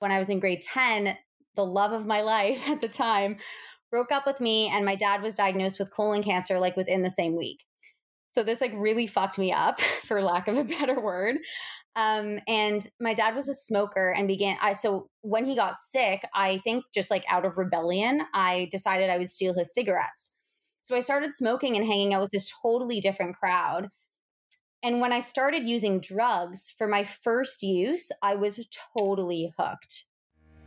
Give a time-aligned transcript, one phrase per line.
[0.00, 1.16] when I was in grade 10,
[1.54, 3.36] the love of my life at the time
[3.90, 7.10] broke up with me and my dad was diagnosed with colon cancer like within the
[7.10, 7.64] same week.
[8.30, 11.38] So this like really fucked me up for lack of a better word.
[11.96, 16.22] Um, and my dad was a smoker and began I so when he got sick,
[16.32, 20.36] I think just like out of rebellion, I decided I would steal his cigarettes.
[20.82, 23.88] So I started smoking and hanging out with this totally different crowd.
[24.82, 30.06] And when I started using drugs for my first use, I was totally hooked.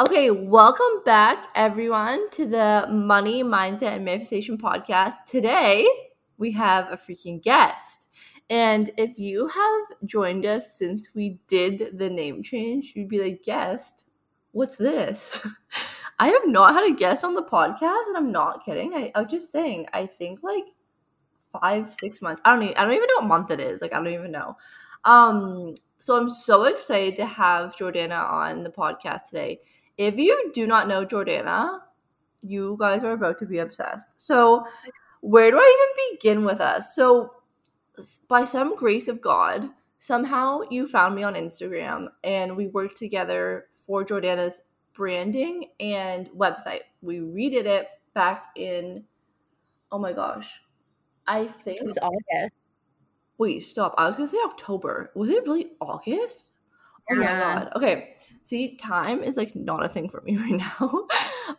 [0.00, 5.14] Okay, welcome back, everyone, to the Money, Mindset, and Manifestation podcast.
[5.24, 5.86] Today,
[6.36, 8.08] we have a freaking guest.
[8.50, 13.44] And if you have joined us since we did the name change, you'd be like,
[13.44, 14.04] guest,
[14.50, 15.46] what's this?
[16.18, 18.94] I have not had a guest on the podcast, and I'm not kidding.
[18.94, 20.64] I, I was just saying, I think like
[21.52, 22.42] five, six months.
[22.44, 23.80] I don't even, I don't even know what month it is.
[23.80, 24.56] Like, I don't even know.
[25.04, 29.60] Um, so I'm so excited to have Jordana on the podcast today
[29.96, 31.80] if you do not know Jordana,
[32.40, 34.08] you guys are about to be obsessed.
[34.16, 34.66] So,
[35.20, 36.94] where do I even begin with us?
[36.94, 37.32] So,
[38.28, 43.66] by some grace of God, somehow you found me on Instagram and we worked together
[43.72, 44.60] for Jordana's
[44.94, 46.82] branding and website.
[47.00, 49.04] We redid it back in,
[49.90, 50.60] oh my gosh,
[51.26, 52.52] I think it was August.
[53.38, 53.94] Wait, stop.
[53.98, 55.10] I was going to say October.
[55.14, 56.52] Was it really August?
[57.10, 57.20] Oh yeah.
[57.20, 57.72] my God.
[57.76, 58.14] Okay.
[58.44, 61.06] See, time is like not a thing for me right now.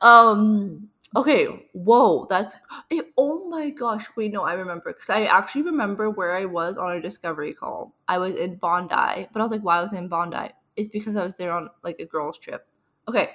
[0.02, 2.56] um okay, whoa, that's
[2.90, 4.06] it, oh my gosh.
[4.16, 7.96] Wait, no, I remember because I actually remember where I was on a discovery call.
[8.08, 10.50] I was in Bondi, but I was like, why was I in Bondi?
[10.76, 12.68] It's because I was there on like a girls' trip.
[13.08, 13.32] Okay.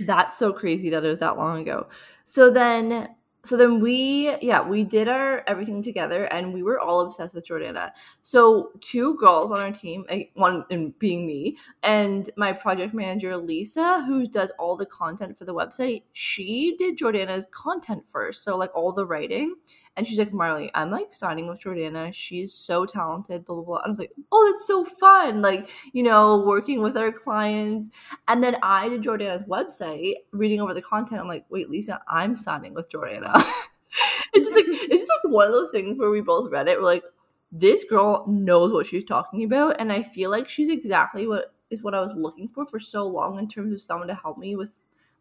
[0.00, 1.88] That's so crazy that it was that long ago.
[2.24, 3.08] So then
[3.44, 7.46] so then we yeah we did our everything together and we were all obsessed with
[7.46, 7.90] jordana.
[8.22, 10.64] So two girls on our team eh, one
[10.98, 16.04] being me and my project manager lisa who does all the content for the website
[16.12, 18.44] she did jordana's content first.
[18.44, 19.56] So like all the writing
[19.96, 22.14] and she's like, Marley, I'm like signing with Jordana.
[22.14, 23.76] She's so talented, blah, blah, blah.
[23.78, 25.42] And I was like, oh, that's so fun.
[25.42, 27.90] Like, you know, working with our clients.
[28.26, 31.20] And then I did Jordana's website, reading over the content.
[31.20, 33.34] I'm like, wait, Lisa, I'm signing with Jordana.
[34.32, 36.78] it's just like, it's just like one of those things where we both read it.
[36.78, 37.04] We're like,
[37.50, 39.76] this girl knows what she's talking about.
[39.78, 43.06] And I feel like she's exactly what is what I was looking for for so
[43.06, 44.70] long in terms of someone to help me with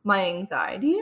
[0.05, 1.01] my anxiety.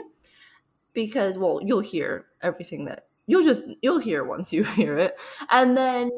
[0.92, 5.18] Because, well, you'll hear everything that you'll just you'll hear once you hear it.
[5.50, 6.10] And then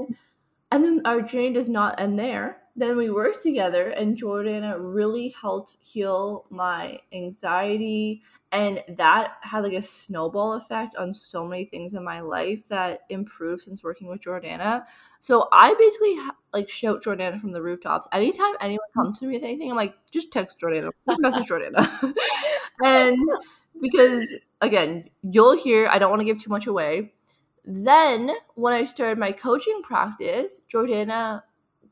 [0.71, 2.59] and then our journey does not end there.
[2.75, 9.75] Then we worked together and jordan really helped heal my anxiety and that had like
[9.75, 14.23] a snowball effect on so many things in my life that improved since working with
[14.23, 14.85] jordana.
[15.21, 16.17] So i basically
[16.55, 18.09] like shout jordana from the rooftops.
[18.11, 20.91] Anytime anyone comes to me with anything i'm like just text jordana.
[21.07, 22.15] Just message jordana.
[22.83, 23.19] And
[23.81, 27.13] because again, you'll hear, I don't want to give too much away.
[27.65, 31.43] Then when I started my coaching practice, Jordana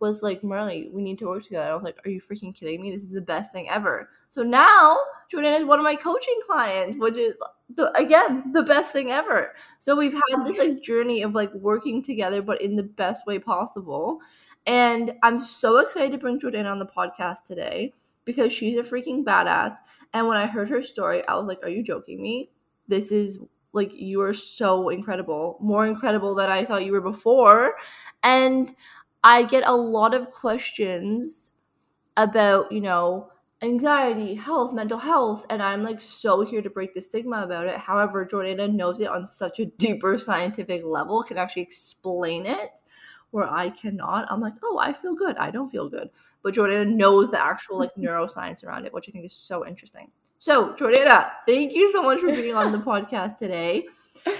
[0.00, 1.70] was like, Marley, we need to work together.
[1.70, 2.90] I was like, Are you freaking kidding me?
[2.90, 4.08] This is the best thing ever.
[4.30, 4.98] So now
[5.32, 7.36] Jordana is one of my coaching clients, which is
[7.74, 9.52] the, again the best thing ever.
[9.78, 13.38] So we've had this like journey of like working together, but in the best way
[13.38, 14.20] possible.
[14.66, 17.94] And I'm so excited to bring Jordana on the podcast today
[18.30, 19.74] because she's a freaking badass.
[20.12, 22.50] And when I heard her story, I was like, Are you joking me?
[22.88, 23.38] This is
[23.72, 27.74] like, you are so incredible, more incredible than I thought you were before.
[28.22, 28.72] And
[29.22, 31.52] I get a lot of questions
[32.16, 33.30] about, you know,
[33.62, 37.76] anxiety, health, mental health, and I'm like so here to break the stigma about it.
[37.76, 42.80] However, Jordana knows it on such a deeper scientific level, can actually explain it
[43.30, 44.26] where I cannot.
[44.30, 45.36] I'm like, oh, I feel good.
[45.36, 46.10] I don't feel good.
[46.42, 50.10] But Jordana knows the actual like neuroscience around it, which I think is so interesting.
[50.38, 53.86] So, Jordana, thank you so much for being on the podcast today.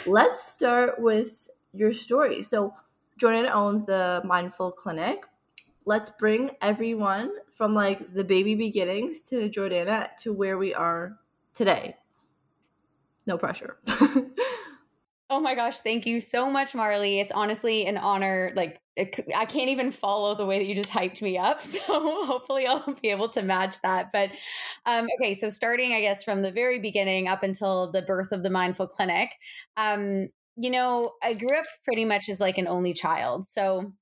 [0.06, 2.42] Let's start with your story.
[2.42, 2.74] So,
[3.20, 5.24] Jordana owns the Mindful Clinic.
[5.84, 11.18] Let's bring everyone from like the baby beginnings to Jordana to where we are
[11.54, 11.96] today.
[13.26, 13.76] No pressure.
[15.32, 17.20] Oh my gosh, thank you so much, Marley.
[17.20, 18.52] It's honestly an honor.
[18.56, 21.60] Like, I can't even follow the way that you just hyped me up.
[21.70, 21.80] So
[22.26, 24.10] hopefully I'll be able to match that.
[24.12, 24.30] But
[24.86, 28.42] um, okay, so starting, I guess, from the very beginning up until the birth of
[28.42, 29.30] the Mindful Clinic,
[29.76, 33.44] um, you know, I grew up pretty much as like an only child.
[33.44, 33.92] So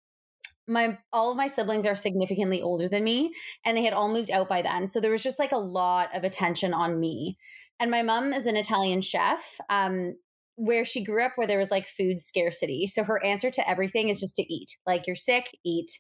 [0.67, 3.33] my all of my siblings are significantly older than me
[3.65, 6.15] and they had all moved out by then so there was just like a lot
[6.15, 7.39] of attention on me
[7.81, 10.15] and my mom is an italian chef um,
[10.59, 12.87] where she grew up where there was like food scarcity.
[12.87, 14.69] So her answer to everything is just to eat.
[14.87, 15.91] Like you're sick, eat.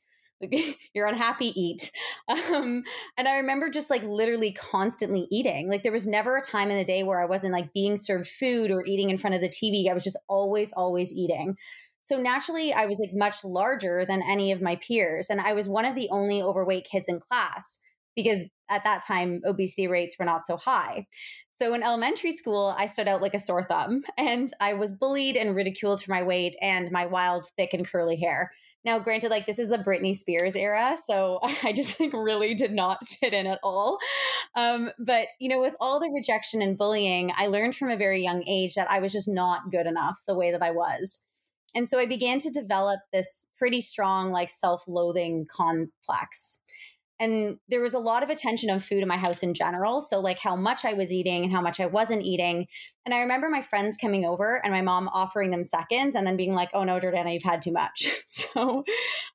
[0.95, 1.91] you're unhappy, eat.
[2.29, 2.83] Um,
[3.17, 5.69] and I remember just like literally constantly eating.
[5.69, 8.29] Like there was never a time in the day where I wasn't like being served
[8.29, 9.89] food or eating in front of the TV.
[9.89, 11.57] I was just always, always eating.
[12.03, 15.31] So naturally, I was like much larger than any of my peers.
[15.31, 17.81] And I was one of the only overweight kids in class
[18.15, 21.07] because at that time, obesity rates were not so high.
[21.59, 25.37] So in elementary school, I stood out like a sore thumb and I was bullied
[25.37, 28.53] and ridiculed for my weight and my wild, thick, and curly hair.
[28.85, 32.71] Now, granted, like this is the Britney Spears era, so I just like really did
[32.71, 33.99] not fit in at all.
[34.55, 38.23] Um, but you know, with all the rejection and bullying, I learned from a very
[38.23, 41.25] young age that I was just not good enough the way that I was.
[41.75, 46.61] And so I began to develop this pretty strong, like self loathing complex
[47.21, 50.01] and there was a lot of attention on food in my house in general.
[50.01, 52.67] So like how much i was eating and how much i wasn't eating.
[53.05, 56.37] And i remember my friends coming over and my mom offering them seconds and then
[56.37, 58.07] being like oh no jordana you've had too much.
[58.29, 58.85] So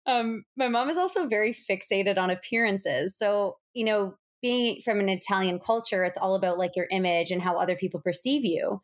[0.05, 3.17] um, my mom is also very fixated on appearances.
[3.17, 7.41] So you know being from an italian culture it's all about like your image and
[7.41, 8.81] how other people perceive you.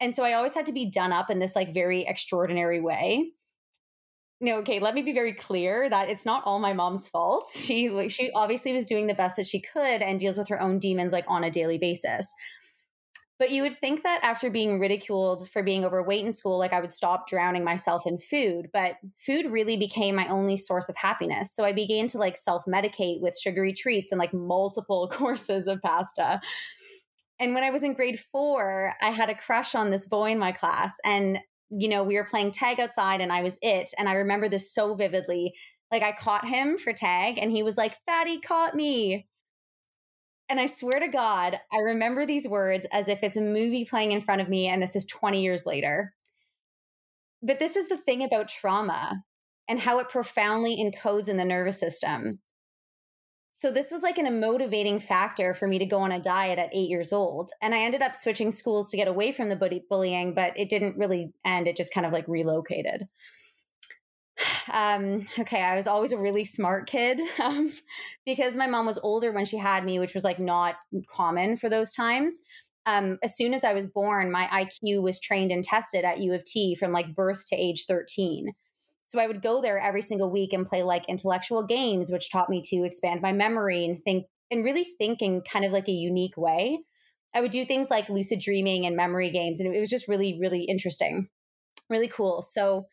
[0.00, 3.32] And so i always had to be done up in this like very extraordinary way
[4.42, 7.48] no, okay, let me be very clear that it's not all my mom's fault.
[7.62, 10.78] She she obviously was doing the best that she could and deals with her own
[10.78, 12.34] demons like on a daily basis.
[13.38, 16.80] But you would think that after being ridiculed for being overweight in school, like I
[16.80, 18.68] would stop drowning myself in food.
[18.72, 21.54] But food really became my only source of happiness.
[21.54, 25.80] So I began to like self medicate with sugary treats and like multiple courses of
[25.82, 26.40] pasta.
[27.38, 30.38] And when I was in grade four, I had a crush on this boy in
[30.38, 30.96] my class.
[31.04, 31.38] And
[31.74, 33.90] you know, we were playing tag outside and I was it.
[33.98, 35.54] And I remember this so vividly.
[35.90, 39.26] Like I caught him for tag and he was like, Fatty caught me.
[40.48, 44.12] And I swear to God, I remember these words as if it's a movie playing
[44.12, 46.12] in front of me and this is 20 years later.
[47.42, 49.24] But this is the thing about trauma
[49.68, 52.38] and how it profoundly encodes in the nervous system.
[53.62, 56.58] So this was like an, a motivating factor for me to go on a diet
[56.58, 57.52] at eight years old.
[57.62, 60.68] And I ended up switching schools to get away from the bully- bullying, but it
[60.68, 61.68] didn't really end.
[61.68, 63.06] It just kind of like relocated.
[64.72, 67.72] Um, okay, I was always a really smart kid um,
[68.24, 70.76] because my mom was older when she had me, which was like not
[71.08, 72.40] common for those times.
[72.86, 76.32] Um, as soon as I was born, my IQ was trained and tested at U
[76.32, 78.52] of T from like birth to age 13.
[79.04, 82.48] So I would go there every single week and play like intellectual games, which taught
[82.48, 85.92] me to expand my memory and think and really think in kind of like a
[85.92, 86.80] unique way.
[87.34, 90.38] I would do things like lucid dreaming and memory games, and it was just really,
[90.40, 91.28] really interesting,
[91.88, 92.42] really cool.
[92.42, 92.86] So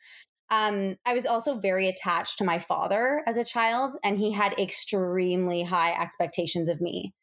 [0.50, 4.58] um, I was also very attached to my father as a child, and he had
[4.58, 7.14] extremely high expectations of me.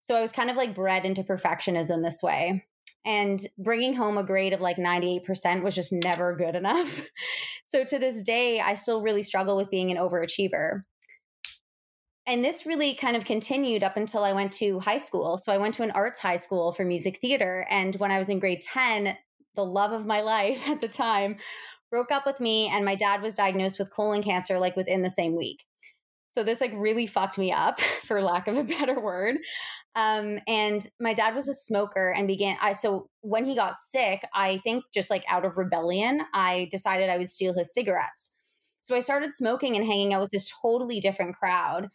[0.00, 2.64] So I was kind of like bred into perfectionism this way.
[3.04, 7.06] And bringing home a grade of like 98% was just never good enough.
[7.66, 10.82] so to this day, I still really struggle with being an overachiever.
[12.26, 15.36] And this really kind of continued up until I went to high school.
[15.36, 17.66] So I went to an arts high school for music theater.
[17.68, 19.14] And when I was in grade 10,
[19.56, 21.36] the love of my life at the time
[21.90, 25.10] broke up with me, and my dad was diagnosed with colon cancer like within the
[25.10, 25.64] same week.
[26.32, 29.36] So this like really fucked me up, for lack of a better word.
[29.96, 34.24] Um, and my dad was a smoker and began I so when he got sick,
[34.34, 38.34] I think just like out of rebellion, I decided I would steal his cigarettes.
[38.80, 41.88] So I started smoking and hanging out with this totally different crowd.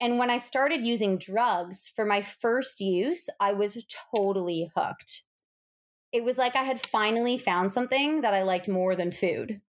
[0.00, 3.84] And when I started using drugs for my first use, I was
[4.16, 5.22] totally hooked.
[6.12, 9.60] It was like I had finally found something that I liked more than food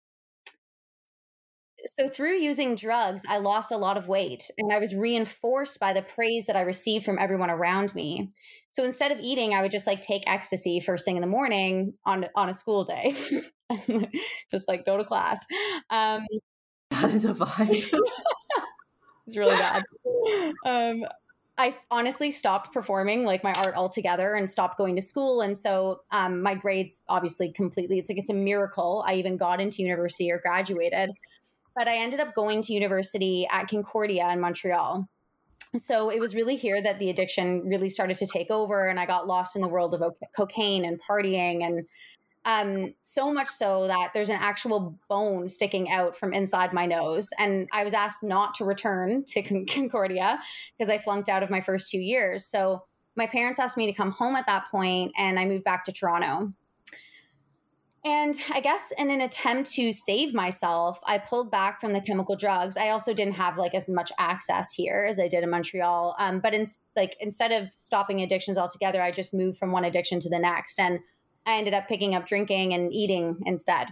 [1.85, 5.93] so through using drugs, I lost a lot of weight and I was reinforced by
[5.93, 8.31] the praise that I received from everyone around me.
[8.71, 11.93] So instead of eating, I would just like take ecstasy first thing in the morning
[12.05, 13.15] on on a school day.
[14.51, 15.45] just like go to class.
[15.89, 16.25] Um,
[16.89, 17.93] that is a vibe.
[19.27, 19.83] it's really bad.
[20.65, 21.05] Um,
[21.57, 25.41] I honestly stopped performing like my art altogether and stopped going to school.
[25.41, 29.03] And so um, my grades obviously completely, it's like it's a miracle.
[29.05, 31.11] I even got into university or graduated
[31.75, 35.07] but I ended up going to university at Concordia in Montreal.
[35.77, 39.07] So it was really here that the addiction really started to take over, and I
[39.07, 41.87] got lost in the world of cocaine and partying and
[42.45, 47.29] Um, so much so that there's an actual bone sticking out from inside my nose.
[47.39, 50.41] And I was asked not to return to Concordia
[50.77, 52.45] because I flunked out of my first two years.
[52.45, 52.83] So
[53.15, 55.93] my parents asked me to come home at that point, and I moved back to
[55.93, 56.51] Toronto.
[58.05, 62.35] And I guess in an attempt to save myself, I pulled back from the chemical
[62.35, 62.75] drugs.
[62.75, 66.13] I also didn't have like as much access here as I did in Montreal.
[66.19, 66.65] Um, but in,
[66.97, 70.79] like instead of stopping addictions altogether, I just moved from one addiction to the next,
[70.79, 70.99] and
[71.45, 73.87] I ended up picking up drinking and eating instead.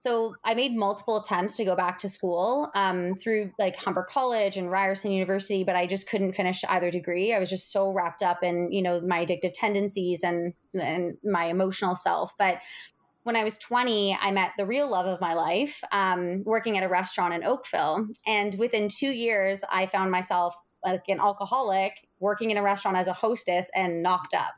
[0.00, 4.56] So I made multiple attempts to go back to school um, through like Humber College
[4.56, 7.34] and Ryerson University, but I just couldn't finish either degree.
[7.34, 11.44] I was just so wrapped up in you know my addictive tendencies and and my
[11.44, 12.32] emotional self.
[12.38, 12.62] But
[13.24, 16.82] when I was 20, I met the real love of my life um, working at
[16.82, 18.08] a restaurant in Oakville.
[18.26, 23.06] And within two years, I found myself like an alcoholic working in a restaurant as
[23.06, 24.54] a hostess and knocked up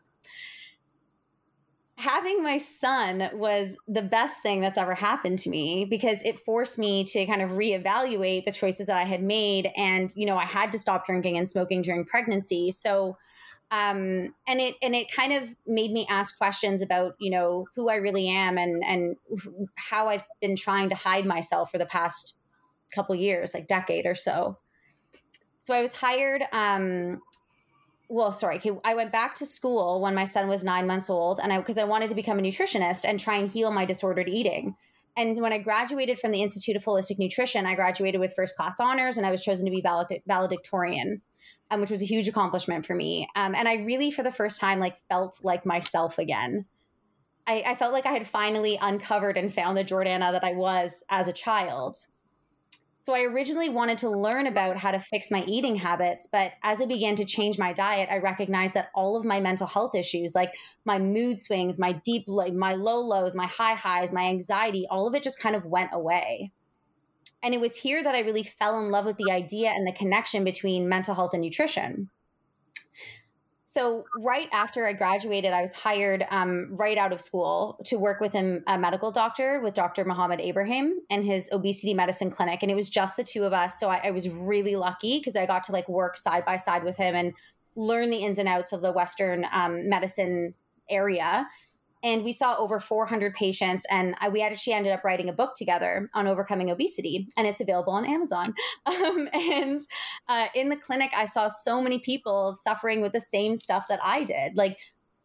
[2.03, 6.77] having my son was the best thing that's ever happened to me because it forced
[6.77, 9.71] me to kind of reevaluate the choices that I had made.
[9.77, 12.73] And, you know, I had to stop drinking and smoking during pregnancy.
[12.73, 13.17] So,
[13.71, 17.89] um, and it and it kind of made me ask questions about you know who
[17.89, 19.17] I really am and and
[19.77, 22.35] how I've been trying to hide myself for the past
[22.95, 24.59] couple years, like decade or so.
[25.61, 27.23] So I was hired um,
[28.13, 31.51] well, sorry, I went back to school when my son was nine months old, and
[31.51, 34.77] I because I wanted to become a nutritionist and try and heal my disordered eating.
[35.17, 38.79] And when I graduated from the Institute of Holistic Nutrition, I graduated with first class
[38.81, 39.83] honors, and I was chosen to be
[40.27, 41.23] valedictorian,
[41.71, 43.29] um, which was a huge accomplishment for me.
[43.35, 46.67] Um, and I really, for the first time, like felt like myself again.
[47.47, 51.03] I, I felt like I had finally uncovered and found the Jordana that I was
[51.09, 51.97] as a child.
[53.03, 56.81] So I originally wanted to learn about how to fix my eating habits, but as
[56.81, 60.37] I began to change my diet, I recognized that all of my mental health issues,
[60.37, 60.55] like
[60.85, 65.17] my mood swings, my deep my low lows, my high highs, my anxiety, all of
[65.17, 66.53] it just kind of went away.
[67.43, 69.93] And it was here that I really fell in love with the idea and the
[69.93, 72.09] connection between mental health and nutrition.
[73.73, 78.21] So right after I graduated, I was hired um, right out of school to work
[78.21, 80.05] with him, a medical doctor, with Dr.
[80.05, 83.81] Muhammad Abraham and his obesity medicine clinic, and it was just the two of us.
[83.81, 86.85] So I, I was really lucky because I got to like work side by side
[86.85, 87.33] with him and
[87.75, 90.53] learn the ins and outs of the Western um, medicine
[90.91, 91.49] area
[92.03, 95.53] and we saw over 400 patients and I, we actually ended up writing a book
[95.57, 98.55] together on overcoming obesity and it's available on amazon.
[98.85, 99.81] Um, and
[100.29, 104.01] uh, in the clinic i saw so many people suffering with the same stuff that
[104.03, 104.57] i did.
[104.57, 104.79] Like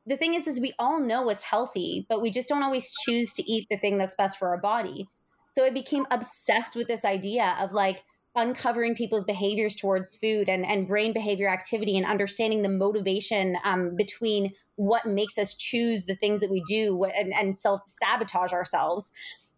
[0.05, 3.33] the thing is is we all know what's healthy but we just don't always choose
[3.33, 5.07] to eat the thing that's best for our body.
[5.51, 8.03] So i became obsessed with this idea of like
[8.37, 13.95] uncovering people's behaviors towards food and, and brain behavior activity and understanding the motivation um,
[13.95, 19.11] between what makes us choose the things that we do and, and self sabotage ourselves.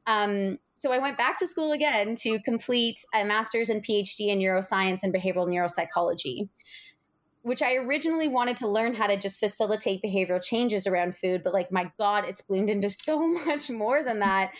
[0.07, 4.39] Um, so I went back to school again to complete a master's and PhD in
[4.39, 6.47] neuroscience and behavioral neuropsychology,
[7.41, 11.41] which I originally wanted to learn how to just facilitate behavioral changes around food.
[11.43, 14.51] But like, my God, it's bloomed into so much more than that.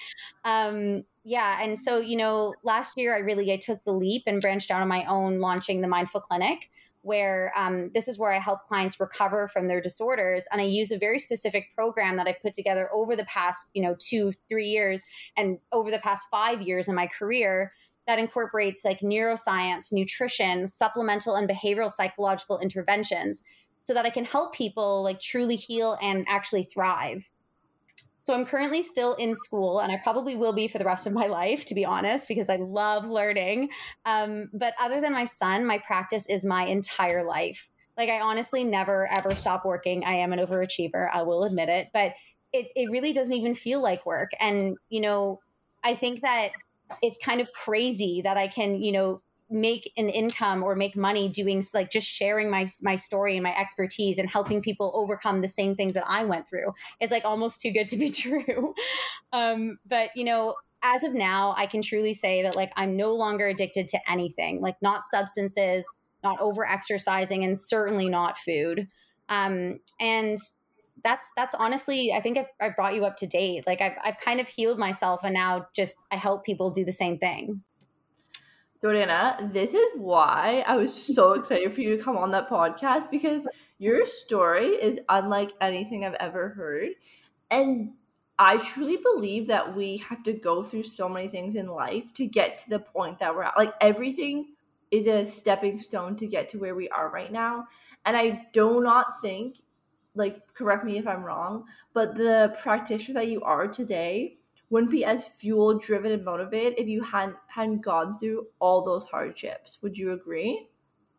[0.44, 4.42] Um, yeah, and so you know, last year I really I took the leap and
[4.42, 6.70] branched out on my own, launching the Mindful Clinic
[7.02, 10.46] where um, this is where I help clients recover from their disorders.
[10.52, 13.82] And I use a very specific program that I've put together over the past, you
[13.82, 15.06] know, two, three years
[15.38, 17.72] and over the past five years in my career
[18.06, 23.44] that incorporates like neuroscience, nutrition, supplemental and behavioral psychological interventions
[23.82, 27.30] so that I can help people like truly heal and actually thrive.
[28.22, 31.14] So I'm currently still in school, and I probably will be for the rest of
[31.14, 33.70] my life, to be honest, because I love learning.
[34.06, 37.70] Um, but other than my son, my practice is my entire life.
[37.98, 40.06] Like I honestly never ever stop working.
[40.06, 42.14] I am an overachiever, I will admit it, but
[42.54, 44.32] it, it really doesn't even feel like work.
[44.40, 45.40] And, you know,
[45.84, 46.52] I think that
[47.04, 51.28] it's kind of crazy that I can, you know, make an income or make money
[51.28, 55.48] doing like just sharing my my story and my expertise and helping people overcome the
[55.48, 56.74] same things that I went through.
[57.00, 58.74] It's like almost too good to be true.
[59.34, 63.16] um, but you know, as of now, I can truly say that like I'm no
[63.16, 65.86] longer addicted to anything, like not substances,
[66.24, 68.88] not over exercising, and certainly not food.
[69.30, 70.38] Um, and
[71.04, 73.66] that's that's honestly, I think I've, I've brought you up to date.
[73.66, 76.92] Like I've I've kind of healed myself, and now just I help people do the
[76.92, 77.64] same thing.
[78.82, 83.12] Jordana, this is why I was so excited for you to come on that podcast
[83.12, 83.46] because
[83.78, 86.92] your story is unlike anything I've ever heard.
[87.52, 87.92] And
[88.38, 92.26] I truly believe that we have to go through so many things in life to
[92.26, 93.58] get to the point that we're at.
[93.58, 94.54] Like everything
[94.92, 97.68] is a stepping stone to get to where we are right now.
[98.06, 99.58] And I do not think
[100.16, 104.39] like correct me if I'm wrong, but the practitioner that you are today
[104.70, 109.04] wouldn't be as fuel driven and motivated if you hadn't hadn't gone through all those
[109.06, 109.80] hardships.
[109.82, 110.68] Would you agree?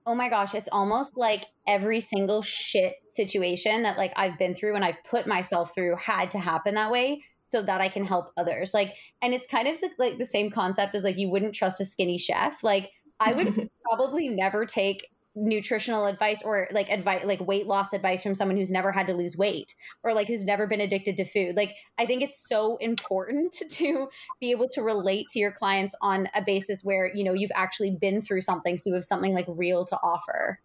[0.07, 4.75] Oh my gosh, it's almost like every single shit situation that like I've been through
[4.76, 8.33] and I've put myself through had to happen that way so that I can help
[8.37, 8.73] others.
[8.73, 11.80] Like and it's kind of the, like the same concept as like you wouldn't trust
[11.80, 12.62] a skinny chef.
[12.62, 15.07] Like I would probably never take
[15.40, 19.14] nutritional advice or like advice like weight loss advice from someone who's never had to
[19.14, 21.56] lose weight or like who's never been addicted to food.
[21.56, 24.09] Like i think it's so important to
[24.40, 27.90] be able to relate to your clients on a basis where you know you've actually
[27.90, 30.61] been through something so you have something like real to offer.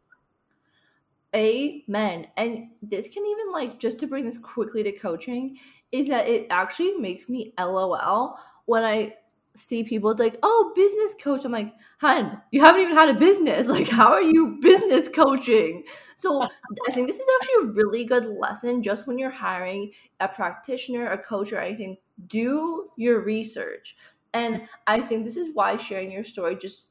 [1.35, 2.27] Amen.
[2.37, 5.57] And this can even like just to bring this quickly to coaching
[5.91, 9.13] is that it actually makes me lol when i
[9.55, 11.45] see people it's like, oh, business coach.
[11.45, 13.67] I'm like, hun, you haven't even had a business.
[13.75, 15.83] Like, how are you business coaching?
[16.15, 16.41] So
[16.87, 21.07] I think this is actually a really good lesson just when you're hiring a practitioner,
[21.07, 21.97] a coach, or anything.
[22.27, 23.95] Do your research.
[24.33, 26.89] And I think this is why sharing your story just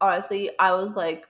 [0.00, 1.26] honestly, I was like,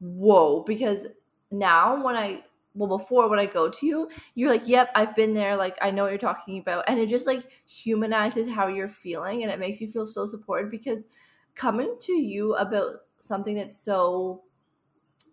[0.00, 1.06] whoa, because
[1.50, 5.34] now when I well before when i go to you you're like yep i've been
[5.34, 8.88] there like i know what you're talking about and it just like humanizes how you're
[8.88, 11.06] feeling and it makes you feel so supported because
[11.54, 14.42] coming to you about something that's so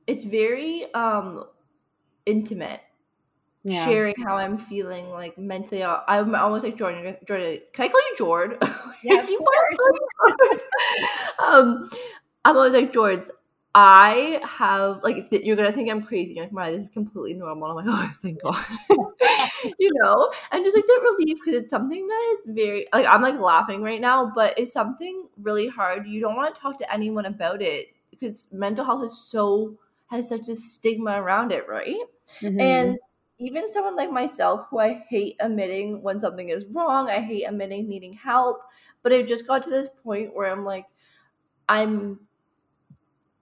[0.06, 1.44] it's very um
[2.26, 2.82] intimate
[3.64, 3.86] yeah.
[3.86, 8.02] sharing how i'm feeling like mentally uh, i'm almost like jordan jordan can i call
[8.02, 8.58] you jordan
[9.04, 10.62] yeah of course.
[11.46, 11.90] um
[12.46, 13.24] i'm always like george
[13.76, 16.34] I have like you're gonna think I'm crazy.
[16.34, 17.70] You're like, Mariah, this is completely normal.
[17.70, 18.66] I'm like, oh, thank God,
[19.80, 23.22] you know, and just like that relief because it's something that is very like I'm
[23.22, 26.08] like laughing right now, but it's something really hard.
[26.08, 30.28] You don't want to talk to anyone about it because mental health is so has
[30.28, 31.96] such a stigma around it, right?
[32.42, 32.60] Mm-hmm.
[32.60, 32.98] And
[33.38, 37.88] even someone like myself, who I hate admitting when something is wrong, I hate admitting
[37.88, 38.62] needing help,
[39.04, 40.88] but it just got to this point where I'm like,
[41.70, 42.20] I'm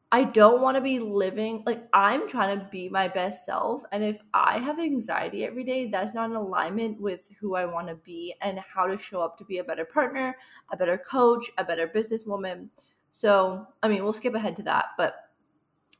[0.10, 3.84] I don't want to be living like I'm trying to be my best self.
[3.92, 7.90] And if I have anxiety every day, that's not in alignment with who I want
[7.90, 10.38] to be and how to show up to be a better partner,
[10.72, 12.70] a better coach, a better businesswoman.
[13.12, 15.16] So, I mean, we'll skip ahead to that, but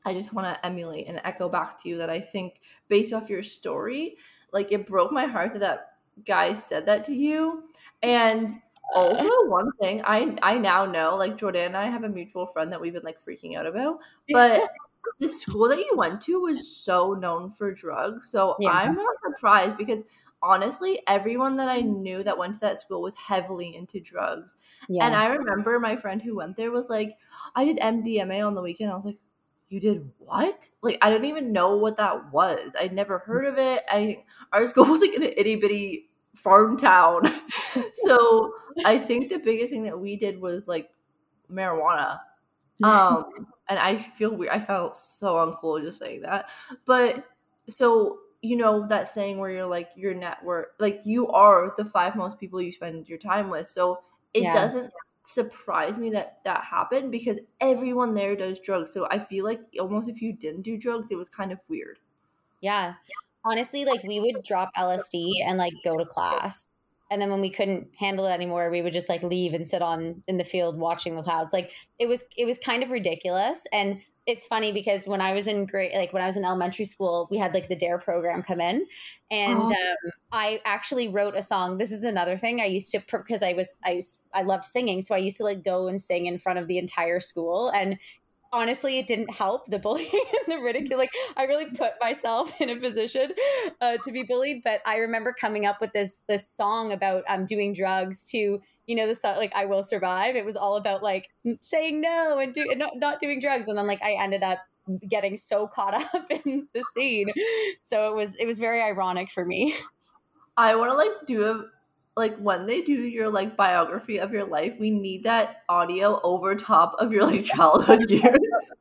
[0.06, 3.28] I just want to emulate and echo back to you that I think based off
[3.28, 4.16] your story,
[4.52, 7.64] like it broke my heart that that guy said that to you.
[8.02, 8.54] And
[8.94, 12.72] also one thing i i now know like jordan and i have a mutual friend
[12.72, 13.98] that we've been like freaking out about
[14.30, 14.68] but
[15.20, 18.70] the school that you went to was so known for drugs so yeah.
[18.70, 20.02] i'm not surprised because
[20.42, 22.00] honestly everyone that i mm.
[22.00, 24.54] knew that went to that school was heavily into drugs
[24.88, 25.04] yeah.
[25.04, 27.16] and i remember my friend who went there was like
[27.56, 29.18] i did mdma on the weekend i was like
[29.68, 30.68] you did what?
[30.82, 32.74] Like I didn't even know what that was.
[32.78, 33.84] I'd never heard of it.
[33.88, 36.07] I our school was like an itty bitty
[36.38, 37.22] farm town.
[37.94, 40.90] so I think the biggest thing that we did was like
[41.50, 42.20] marijuana.
[42.80, 43.24] Um,
[43.68, 44.52] and I feel weird.
[44.52, 46.48] I felt so uncool just saying that.
[46.84, 47.24] But
[47.68, 52.14] so you know that saying where you're like your network, like you are the five
[52.14, 53.66] most people you spend your time with.
[53.66, 54.52] So it yeah.
[54.52, 54.92] doesn't
[55.24, 58.92] surprise me that that happened because everyone there does drugs.
[58.92, 61.98] So I feel like almost if you didn't do drugs, it was kind of weird.
[62.60, 62.94] Yeah
[63.48, 66.68] honestly, like we would drop LSD and like go to class.
[67.10, 69.80] And then when we couldn't handle it anymore, we would just like leave and sit
[69.80, 71.52] on in the field watching the clouds.
[71.52, 73.66] Like it was it was kind of ridiculous.
[73.72, 76.84] And it's funny because when I was in grade, like when I was in elementary
[76.84, 78.86] school, we had like the Dare program come in,
[79.30, 79.64] and oh.
[79.64, 81.78] um, I actually wrote a song.
[81.78, 84.02] This is another thing I used to because I was I
[84.34, 86.76] I loved singing, so I used to like go and sing in front of the
[86.76, 87.98] entire school, and
[88.52, 90.10] honestly, it didn't help the bullying
[90.46, 90.98] and the ridicule.
[90.98, 93.32] Like I really put myself in a position
[93.80, 94.62] uh, to be bullied.
[94.64, 98.96] But I remember coming up with this this song about um, doing drugs to you
[98.96, 100.36] know the song like I will survive.
[100.36, 101.28] It was all about like
[101.60, 103.68] saying no and do and not not doing drugs.
[103.68, 104.58] And then like I ended up
[105.08, 107.28] getting so caught up in the scene.
[107.82, 109.74] So it was it was very ironic for me.
[110.56, 111.64] I want to like do a
[112.18, 116.54] like when they do your like biography of your life, we need that audio over
[116.56, 118.72] top of your like childhood years.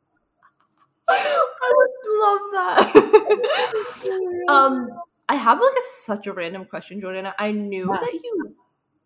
[1.09, 4.45] I would love that.
[4.49, 4.89] um,
[5.29, 7.27] I have like a, such a random question, Jordan.
[7.37, 7.99] I knew yeah.
[8.01, 8.55] that you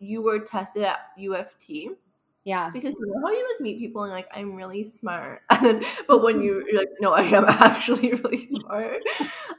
[0.00, 1.90] you were tested at U of T.
[2.44, 2.70] Yeah.
[2.70, 5.42] Because you know how you like meet people and like I'm really smart.
[5.62, 9.02] Then, but when you, you're like, no, I am actually really smart.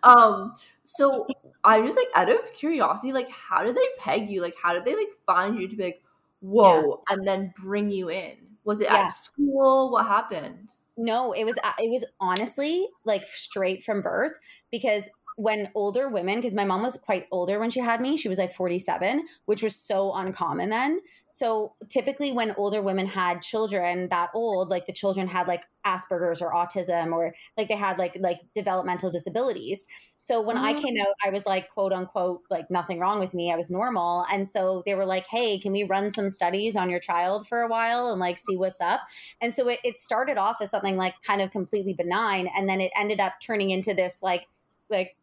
[0.03, 1.27] Um, so
[1.63, 4.41] I was like out of curiosity, like how did they peg you?
[4.41, 6.03] Like how did they like find you to be like,
[6.41, 7.15] whoa, yeah.
[7.15, 8.35] and then bring you in?
[8.65, 9.03] Was it yeah.
[9.03, 9.91] at school?
[9.91, 10.69] What happened?
[10.97, 14.33] No, it was it was honestly like straight from birth
[14.71, 18.29] because when older women, because my mom was quite older when she had me, she
[18.29, 20.99] was like 47, which was so uncommon then.
[21.31, 26.41] So typically, when older women had children that old, like the children had like Asperger's
[26.41, 29.87] or autism or like they had like like developmental disabilities.
[30.23, 30.81] So when I mm-hmm.
[30.81, 33.51] came out, I was like, quote unquote, like nothing wrong with me.
[33.51, 34.25] I was normal.
[34.31, 37.61] And so they were like, hey, can we run some studies on your child for
[37.61, 39.01] a while and like see what's up?
[39.41, 42.47] And so it, it started off as something like kind of completely benign.
[42.55, 44.47] And then it ended up turning into this like,
[44.89, 45.17] like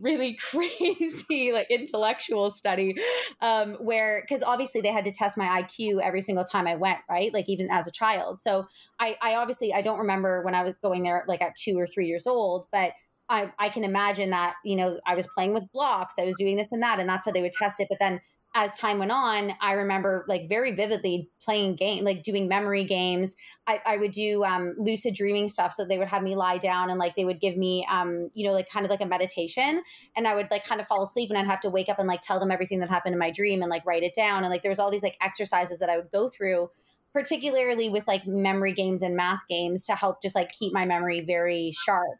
[0.00, 2.96] really crazy like intellectual study
[3.40, 6.98] um where because obviously they had to test my iq every single time i went
[7.08, 8.66] right like even as a child so
[9.00, 11.86] i i obviously i don't remember when i was going there like at two or
[11.86, 12.92] three years old but
[13.30, 16.56] I, I can imagine that, you know, I was playing with blocks, I was doing
[16.56, 17.88] this and that, and that's how they would test it.
[17.90, 18.20] But then
[18.54, 23.36] as time went on, I remember like very vividly playing game, like doing memory games.
[23.66, 25.72] I, I would do um, lucid dreaming stuff.
[25.72, 28.46] So they would have me lie down and like they would give me, um, you
[28.46, 29.82] know, like kind of like a meditation.
[30.16, 32.08] And I would like kind of fall asleep and I'd have to wake up and
[32.08, 34.42] like tell them everything that happened in my dream and like write it down.
[34.42, 36.70] And like there was all these like exercises that I would go through
[37.12, 41.20] particularly with like memory games and math games to help just like keep my memory
[41.20, 42.18] very sharp.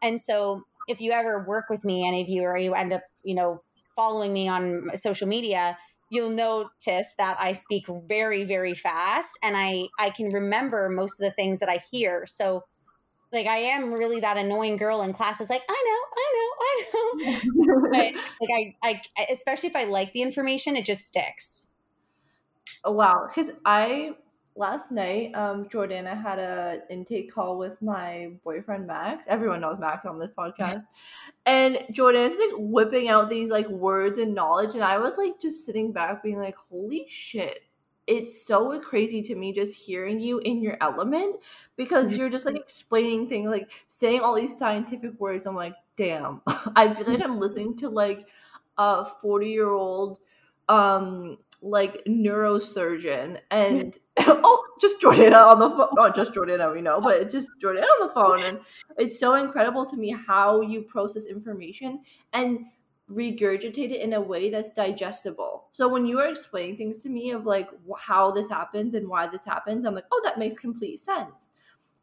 [0.00, 3.02] And so if you ever work with me, any of you, or you end up,
[3.24, 3.62] you know,
[3.98, 5.76] following me on social media,
[6.08, 11.24] you'll notice that I speak very, very fast and I, I can remember most of
[11.24, 12.24] the things that I hear.
[12.24, 12.62] So
[13.32, 16.50] like I am really that annoying girl in class is like, I know, I know,
[16.60, 17.90] I know.
[17.90, 21.70] but like I, I especially if I like the information, it just sticks.
[22.84, 23.26] Wow.
[23.34, 24.12] Cause I
[24.58, 29.24] last night, um, I had a intake call with my boyfriend Max.
[29.28, 30.82] Everyone knows Max on this podcast,
[31.46, 35.64] and Jordana's like whipping out these like words and knowledge, and I was like just
[35.64, 37.62] sitting back, being like, "Holy shit!"
[38.06, 41.36] It's so crazy to me just hearing you in your element
[41.76, 45.46] because you're just like explaining things, like saying all these scientific words.
[45.46, 46.42] I'm like, damn,
[46.74, 48.26] I feel like I'm listening to like
[48.78, 50.20] a 40 year old
[50.68, 53.98] um like neurosurgeon and
[54.44, 58.06] oh just Jordana on the phone not just Jordana we know but just Jordana on
[58.06, 58.60] the phone and
[58.96, 62.00] it's so incredible to me how you process information
[62.32, 62.60] and
[63.10, 65.68] regurgitate it in a way that's digestible.
[65.72, 69.26] So when you are explaining things to me of like how this happens and why
[69.26, 71.50] this happens i'm like oh that makes complete sense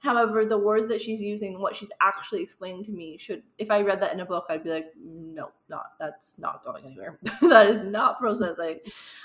[0.05, 3.81] However, the words that she's using, what she's actually explaining to me, should if I
[3.81, 7.17] read that in a book, I'd be like, no, not that's not going anywhere.
[7.41, 8.81] that is not processing.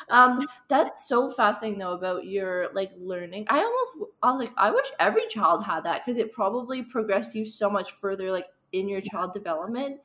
[0.09, 3.45] Um, that's so fascinating though about your like learning.
[3.51, 7.35] I almost I was like, I wish every child had that because it probably progressed
[7.35, 10.01] you so much further, like in your child development.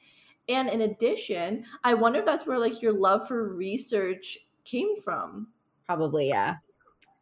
[0.49, 5.47] And in addition, I wonder if that's where like your love for research came from.
[5.85, 6.55] Probably, yeah.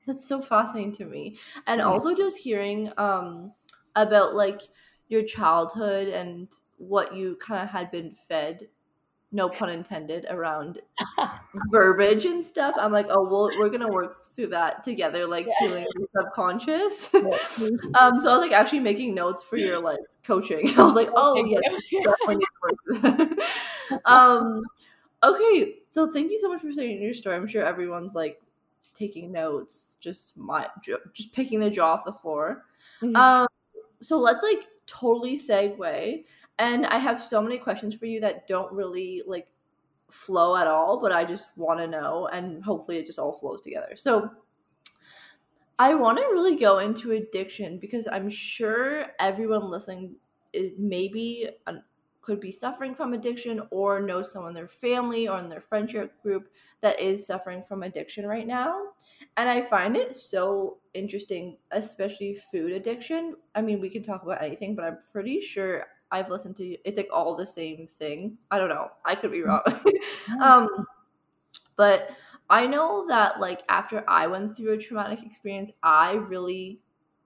[0.05, 1.37] That's so fascinating to me.
[1.67, 1.85] And yeah.
[1.85, 3.53] also just hearing um
[3.95, 4.61] about like
[5.09, 8.67] your childhood and what you kind of had been fed
[9.33, 10.79] no pun intended around
[11.71, 12.75] verbiage and stuff.
[12.77, 15.53] I'm like oh well we're gonna work through that together like yeah.
[15.67, 17.09] healing subconscious.
[17.99, 20.69] Um so i was like actually making notes for your like coaching.
[20.77, 21.59] I was like oh yeah
[22.03, 23.39] definitely work.
[24.05, 24.61] Um
[25.23, 27.35] okay so thank you so much for sharing your story.
[27.35, 28.39] I'm sure everyone's like
[28.93, 30.67] taking notes, just my
[31.13, 32.65] just picking the jaw off the floor.
[33.01, 33.15] Mm-hmm.
[33.15, 33.47] Um,
[34.01, 36.23] so let's like totally segue.
[36.59, 39.47] And I have so many questions for you that don't really like
[40.09, 43.61] flow at all, but I just want to know, and hopefully it just all flows
[43.61, 43.95] together.
[43.95, 44.29] So
[45.79, 50.15] I want to really go into addiction because I'm sure everyone listening
[50.53, 51.83] is maybe an,
[52.23, 56.19] could be suffering from addiction or know someone in their family or in their friendship
[56.23, 56.49] group
[56.81, 58.81] that is suffering from addiction right now.
[59.37, 63.35] And I find it so interesting, especially food addiction.
[63.53, 66.97] I mean, we can talk about anything, but I'm pretty sure I've listened to it's
[66.97, 68.37] like all the same thing.
[68.49, 68.89] I don't know.
[69.05, 69.61] I could be wrong.
[70.41, 70.85] um
[71.75, 72.15] but
[72.49, 76.79] I know that like after I went through a traumatic experience, I really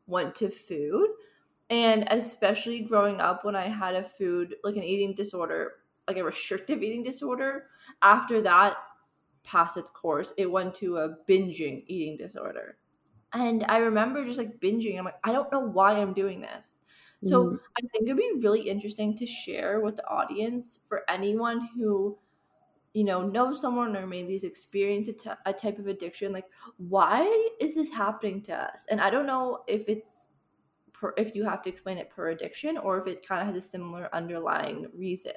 [0.07, 1.09] went to food.
[1.69, 5.73] And especially growing up when I had a food like an eating disorder,
[6.07, 7.65] like a restrictive eating disorder,
[8.01, 8.77] after that
[9.43, 12.77] passed its course, it went to a binging eating disorder.
[13.33, 14.97] And I remember just like binging.
[14.97, 16.79] I'm like, I don't know why I'm doing this.
[17.23, 17.59] So mm.
[17.77, 22.17] I think it'd be really interesting to share with the audience for anyone who,
[22.93, 26.31] you know, knows someone or maybe has experienced a, t- a type of addiction.
[26.31, 26.45] Like,
[26.77, 28.85] why is this happening to us?
[28.89, 30.26] And I don't know if it's
[30.99, 33.63] per, if you have to explain it per addiction or if it kind of has
[33.63, 35.33] a similar underlying reason.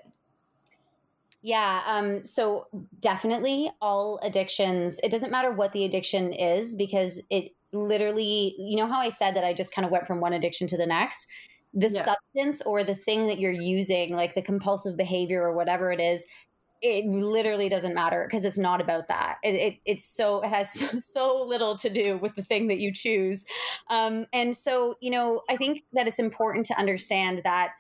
[1.42, 1.82] Yeah.
[1.86, 2.66] Um, so
[3.00, 8.86] definitely all addictions, it doesn't matter what the addiction is because it literally, you know
[8.86, 11.28] how I said that I just kind of went from one addiction to the next?
[11.74, 12.04] the yeah.
[12.04, 16.26] substance or the thing that you're using, like the compulsive behavior or whatever it is,
[16.82, 19.38] it literally doesn't matter because it's not about that.
[19.42, 22.78] It, it, it's so it has so, so, little to do with the thing that
[22.78, 23.44] you choose,
[23.88, 27.72] um, and so you know I think that it's important to understand that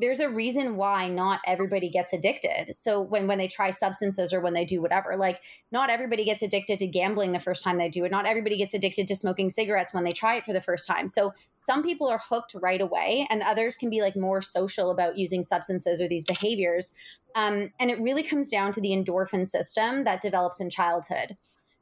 [0.00, 2.76] there's a reason why not everybody gets addicted.
[2.76, 6.42] So when when they try substances or when they do whatever, like not everybody gets
[6.42, 8.12] addicted to gambling the first time they do it.
[8.12, 11.08] Not everybody gets addicted to smoking cigarettes when they try it for the first time.
[11.08, 15.18] So some people are hooked right away, and others can be like more social about
[15.18, 16.94] using substances or these behaviors.
[17.34, 21.36] Um, and it really comes down to the endorphin system that develops in childhood.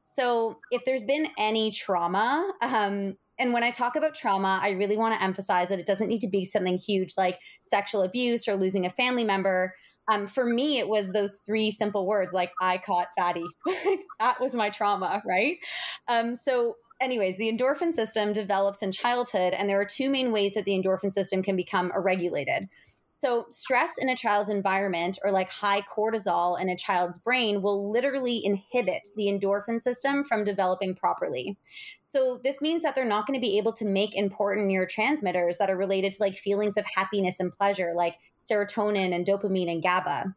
[0.08, 4.96] So if there's been any trauma, um, and when I talk about trauma, I really
[4.96, 8.56] want to emphasize that it doesn't need to be something huge like sexual abuse or
[8.56, 9.74] losing a family member.
[10.08, 13.44] Um, for me, it was those three simple words like I caught fatty.
[14.20, 15.56] that was my trauma, right?
[16.08, 20.54] Um, so, anyways, the endorphin system develops in childhood, and there are two main ways
[20.54, 22.68] that the endorphin system can become regulated.
[23.18, 27.90] So, stress in a child's environment or like high cortisol in a child's brain will
[27.90, 31.56] literally inhibit the endorphin system from developing properly.
[32.06, 35.70] So, this means that they're not going to be able to make important neurotransmitters that
[35.70, 40.34] are related to like feelings of happiness and pleasure, like serotonin and dopamine and GABA.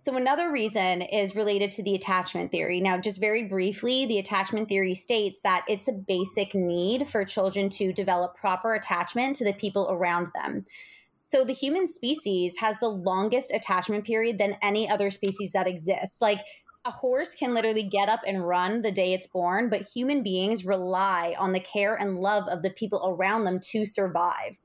[0.00, 2.82] So, another reason is related to the attachment theory.
[2.82, 7.70] Now, just very briefly, the attachment theory states that it's a basic need for children
[7.70, 10.66] to develop proper attachment to the people around them.
[11.26, 16.20] So the human species has the longest attachment period than any other species that exists.
[16.20, 16.38] Like
[16.84, 20.64] a horse can literally get up and run the day it's born, but human beings
[20.64, 24.60] rely on the care and love of the people around them to survive.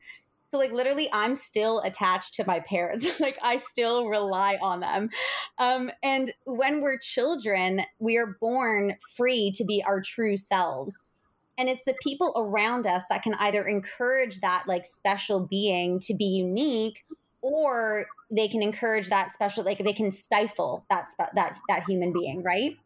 [0.46, 3.08] So, like, literally, I'm still attached to my parents.
[3.20, 5.10] like, I still rely on them.
[5.58, 11.10] Um, and when we're children, we are born free to be our true selves
[11.58, 16.14] and it's the people around us that can either encourage that like special being to
[16.14, 17.04] be unique
[17.42, 22.44] or they can encourage that special like they can stifle that that that human being
[22.44, 22.78] right?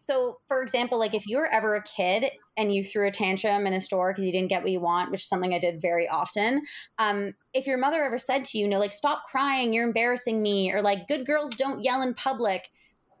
[0.00, 3.66] So for example like if you were ever a kid and you threw a tantrum
[3.66, 5.82] in a store because you didn't get what you want which is something i did
[5.82, 6.62] very often
[6.98, 10.72] um, if your mother ever said to you, know like stop crying you're embarrassing me
[10.72, 12.70] or like good girls don't yell in public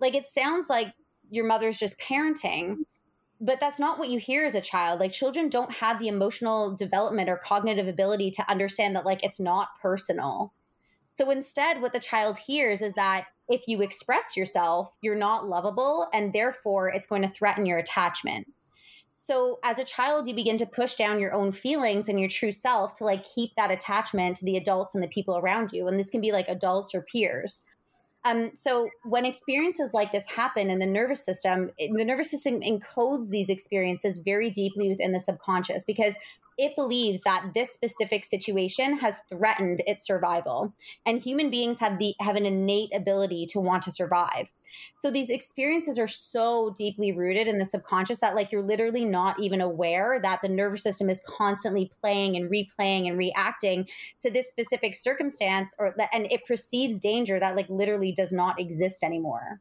[0.00, 0.94] like it sounds like
[1.28, 2.76] your mother's just parenting
[3.40, 5.00] but that's not what you hear as a child.
[5.00, 9.40] Like children don't have the emotional development or cognitive ability to understand that like it's
[9.40, 10.52] not personal.
[11.10, 16.08] So instead what the child hears is that if you express yourself you're not lovable
[16.12, 18.46] and therefore it's going to threaten your attachment.
[19.18, 22.52] So as a child you begin to push down your own feelings and your true
[22.52, 25.88] self to like keep that attachment to the adults and the people around you.
[25.88, 27.62] And this can be like adults or peers
[28.26, 33.30] um, so when experiences like this happen in the nervous system, the nervous system encodes
[33.30, 36.16] these experiences very deeply within the subconscious because
[36.58, 40.74] it believes that this specific situation has threatened its survival.
[41.04, 44.50] And human beings have the have an innate ability to want to survive.
[44.98, 49.38] So these experiences are so deeply rooted in the subconscious that like you're literally not
[49.40, 53.86] even aware that the nervous system is constantly playing and replaying and reacting
[54.22, 59.02] to this specific circumstance or and it perceives danger that like literally does not exist
[59.02, 59.60] anymore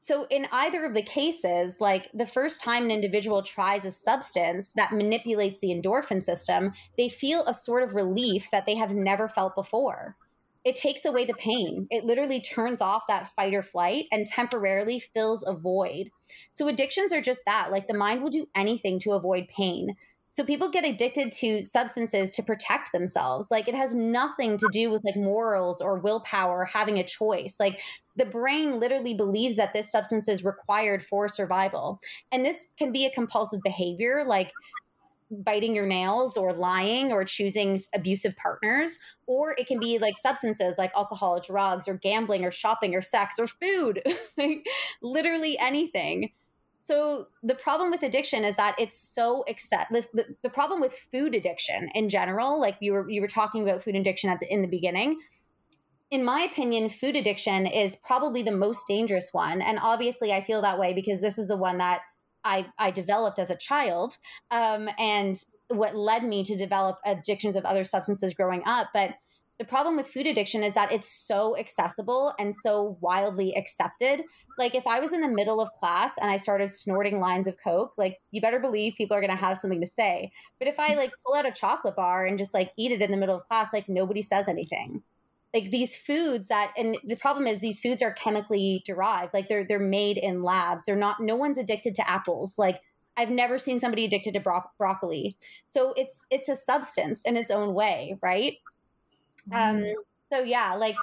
[0.00, 4.72] so, in either of the cases, like the first time an individual tries a substance
[4.74, 9.28] that manipulates the endorphin system, they feel a sort of relief that they have never
[9.28, 10.16] felt before.
[10.64, 11.88] It takes away the pain.
[11.90, 16.10] It literally turns off that fight or flight and temporarily fills a void.
[16.52, 19.96] So, addictions are just that like the mind will do anything to avoid pain.
[20.30, 23.50] So people get addicted to substances to protect themselves.
[23.50, 27.56] Like it has nothing to do with like morals or willpower, having a choice.
[27.58, 27.80] Like
[28.16, 32.00] the brain literally believes that this substance is required for survival.
[32.30, 34.52] And this can be a compulsive behavior like
[35.30, 40.78] biting your nails or lying or choosing abusive partners or it can be like substances
[40.78, 44.02] like alcohol drugs or gambling or shopping or sex or food
[44.38, 44.66] like
[45.02, 46.30] literally anything
[46.80, 50.92] so the problem with addiction is that it's so accept the, the, the, problem with
[50.92, 54.52] food addiction in general like you were you were talking about food addiction at the
[54.52, 55.18] in the beginning.
[56.10, 60.62] In my opinion food addiction is probably the most dangerous one and obviously i feel
[60.62, 62.00] that way because this is the one that
[62.44, 64.16] i i developed as a child
[64.50, 65.36] um, and
[65.68, 69.14] what led me to develop addictions of other substances growing up but
[69.58, 74.22] the problem with food addiction is that it's so accessible and so wildly accepted.
[74.56, 77.56] Like if I was in the middle of class and I started snorting lines of
[77.62, 80.30] coke, like you better believe people are going to have something to say.
[80.60, 83.10] But if I like pull out a chocolate bar and just like eat it in
[83.10, 85.02] the middle of class, like nobody says anything.
[85.52, 89.34] Like these foods that and the problem is these foods are chemically derived.
[89.34, 90.84] Like they're they're made in labs.
[90.84, 92.58] They're not no one's addicted to apples.
[92.58, 92.80] Like
[93.16, 95.36] I've never seen somebody addicted to bro- broccoli.
[95.66, 98.58] So it's it's a substance in its own way, right?
[99.52, 99.84] Um,
[100.32, 100.96] so yeah, like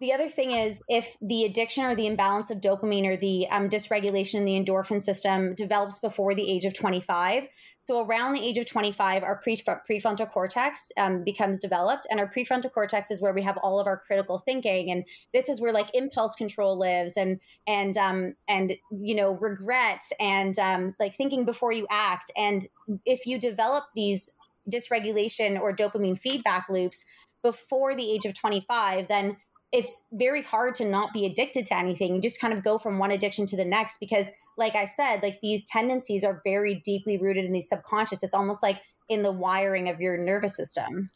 [0.00, 3.70] the other thing is if the addiction or the imbalance of dopamine or the um,
[3.70, 7.46] dysregulation in the endorphin system develops before the age of 25
[7.80, 12.30] so around the age of 25 our pre- prefrontal cortex um, becomes developed and our
[12.30, 15.72] prefrontal cortex is where we have all of our critical thinking and this is where
[15.72, 21.44] like impulse control lives and and um, and you know regret and um, like thinking
[21.44, 22.66] before you act and
[23.06, 24.32] if you develop these
[24.70, 27.04] dysregulation or dopamine feedback loops
[27.44, 29.36] before the age of 25 then
[29.74, 32.14] it's very hard to not be addicted to anything.
[32.14, 35.20] You just kind of go from one addiction to the next because, like I said,
[35.20, 38.22] like these tendencies are very deeply rooted in the subconscious.
[38.22, 41.08] It's almost like in the wiring of your nervous system.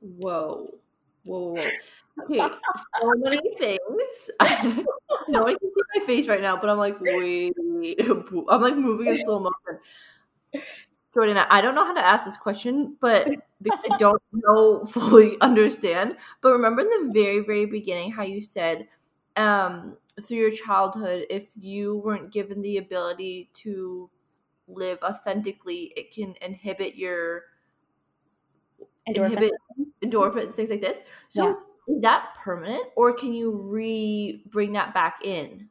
[0.00, 0.74] Whoa.
[1.24, 1.54] Whoa.
[1.54, 1.64] whoa.
[2.24, 4.30] Okay, so many things.
[5.28, 9.06] no, I can see my face right now, but I'm like, wait, I'm like moving
[9.06, 10.66] in slow motion.
[11.18, 13.28] Jordan, I don't know how to ask this question, but
[13.60, 16.16] because I don't know fully understand.
[16.40, 18.86] But remember in the very, very beginning how you said
[19.34, 24.08] um, through your childhood, if you weren't given the ability to
[24.68, 27.46] live authentically, it can inhibit your
[29.08, 29.50] endorphin,
[30.02, 30.98] inhibit things like this.
[31.30, 31.96] So yeah.
[31.96, 35.68] is that permanent, or can you re bring that back in?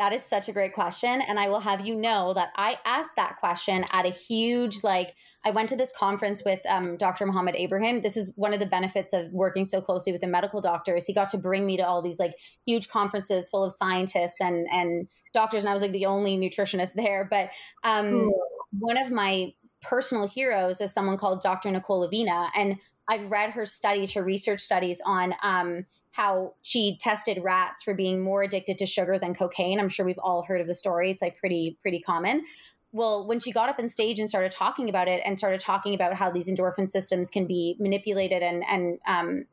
[0.00, 1.20] That is such a great question.
[1.20, 5.14] And I will have you know that I asked that question at a huge, like,
[5.44, 7.26] I went to this conference with um, Dr.
[7.26, 8.00] Muhammad Abraham.
[8.00, 11.04] This is one of the benefits of working so closely with the medical doctors.
[11.04, 12.32] He got to bring me to all these like
[12.64, 15.64] huge conferences full of scientists and, and doctors.
[15.64, 17.28] And I was like the only nutritionist there.
[17.30, 17.50] But
[17.84, 18.32] um,
[18.78, 21.70] one of my personal heroes is someone called Dr.
[21.70, 22.48] Nicole Avena.
[22.56, 27.94] And I've read her studies, her research studies on um, how she tested rats for
[27.94, 29.78] being more addicted to sugar than cocaine.
[29.78, 31.10] I'm sure we've all heard of the story.
[31.10, 32.44] It's like pretty pretty common.
[32.92, 35.94] Well, when she got up on stage and started talking about it and started talking
[35.94, 39.44] about how these endorphin systems can be manipulated and and um,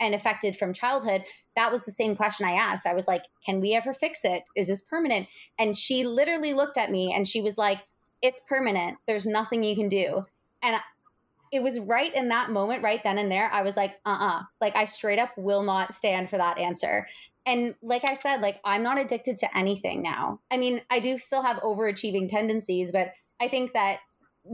[0.00, 1.24] and affected from childhood,
[1.56, 2.86] that was the same question I asked.
[2.86, 4.44] I was like, "Can we ever fix it?
[4.56, 7.80] Is this permanent?" And she literally looked at me and she was like,
[8.22, 8.96] "It's permanent.
[9.06, 10.24] There's nothing you can do."
[10.62, 10.76] And
[11.56, 14.40] it was right in that moment, right then and there, I was like, uh uh-uh.
[14.40, 17.06] uh Like, I straight up will not stand for that answer.
[17.46, 20.40] And like I said, like, I'm not addicted to anything now.
[20.50, 24.00] I mean, I do still have overachieving tendencies, but I think that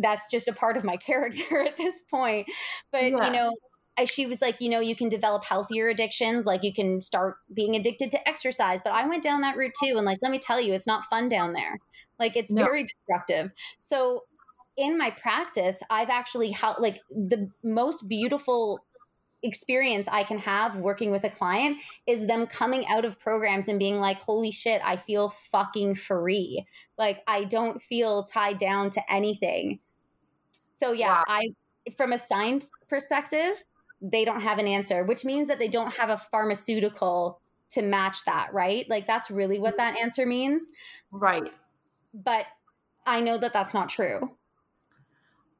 [0.01, 2.47] that's just a part of my character at this point.
[2.93, 3.27] But, yeah.
[3.27, 3.53] you know,
[4.07, 6.47] she was like, you know, you can develop healthier addictions.
[6.47, 8.79] Like you can start being addicted to exercise.
[8.83, 9.95] But I went down that route too.
[9.97, 11.79] And like, let me tell you, it's not fun down there.
[12.19, 12.63] Like it's no.
[12.63, 13.51] very destructive.
[13.81, 14.23] So
[14.77, 18.81] in my practice, I've actually helped like the most beautiful
[19.43, 23.79] experience I can have working with a client is them coming out of programs and
[23.79, 26.65] being like, holy shit, I feel fucking free.
[26.97, 29.81] Like, I don't feel tied down to anything.
[30.75, 31.25] So, yeah, wow.
[31.27, 31.49] I,
[31.97, 33.63] from a science perspective,
[34.01, 38.25] they don't have an answer, which means that they don't have a pharmaceutical to match
[38.25, 38.89] that, right?
[38.89, 40.71] Like, that's really what that answer means.
[41.11, 41.53] Right.
[42.15, 42.47] But
[43.07, 44.31] I know that that's not true.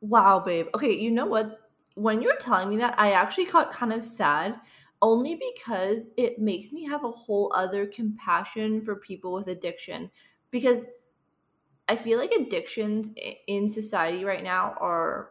[0.03, 0.67] Wow, babe.
[0.75, 1.71] Okay, you know what?
[1.95, 4.61] When you were telling me that, I actually got kind of sad
[5.01, 10.11] only because it makes me have a whole other compassion for people with addiction
[10.51, 10.87] because
[11.89, 13.11] I feel like addictions
[13.47, 15.31] in society right now are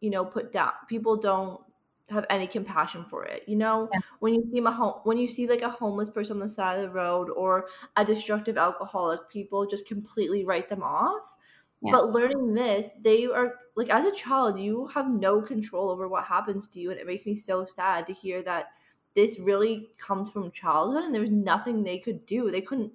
[0.00, 1.60] you know put down people don't
[2.08, 4.00] have any compassion for it you know yeah.
[4.18, 6.78] when you see a home when you see like a homeless person on the side
[6.78, 11.36] of the road or a destructive alcoholic people just completely write them off
[11.82, 11.92] yeah.
[11.92, 16.24] But learning this, they are like as a child, you have no control over what
[16.24, 16.90] happens to you.
[16.90, 18.66] And it makes me so sad to hear that
[19.14, 22.50] this really comes from childhood and there's nothing they could do.
[22.50, 22.92] They couldn't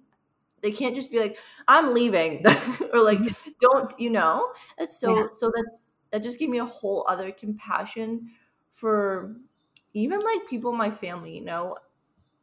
[0.61, 2.43] they can't just be like, I'm leaving
[2.93, 3.51] or like mm-hmm.
[3.59, 4.51] don't you know?
[4.77, 5.27] That's so yeah.
[5.33, 5.77] so that's
[6.11, 8.29] that just gave me a whole other compassion
[8.69, 9.35] for
[9.93, 11.77] even like people in my family, you know,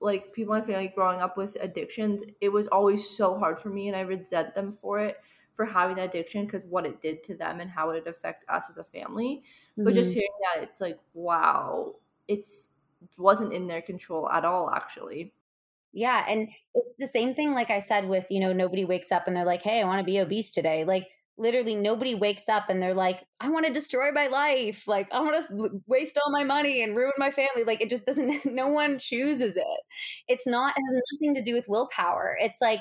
[0.00, 3.68] like people in my family growing up with addictions, it was always so hard for
[3.68, 5.18] me and I resent them for it
[5.54, 8.70] for having that addiction because what it did to them and how it affect us
[8.70, 9.42] as a family.
[9.72, 9.84] Mm-hmm.
[9.84, 10.20] But just mm-hmm.
[10.20, 11.96] hearing that, it's like, wow,
[12.28, 12.70] it's
[13.18, 15.34] wasn't in their control at all, actually.
[15.92, 16.24] Yeah.
[16.26, 19.36] And it's the same thing, like I said, with, you know, nobody wakes up and
[19.36, 20.84] they're like, hey, I want to be obese today.
[20.84, 21.08] Like,
[21.38, 25.20] literally nobody wakes up and they're like i want to destroy my life like i
[25.20, 28.68] want to waste all my money and ruin my family like it just doesn't no
[28.68, 29.80] one chooses it
[30.28, 32.80] it's not it has nothing to do with willpower it's like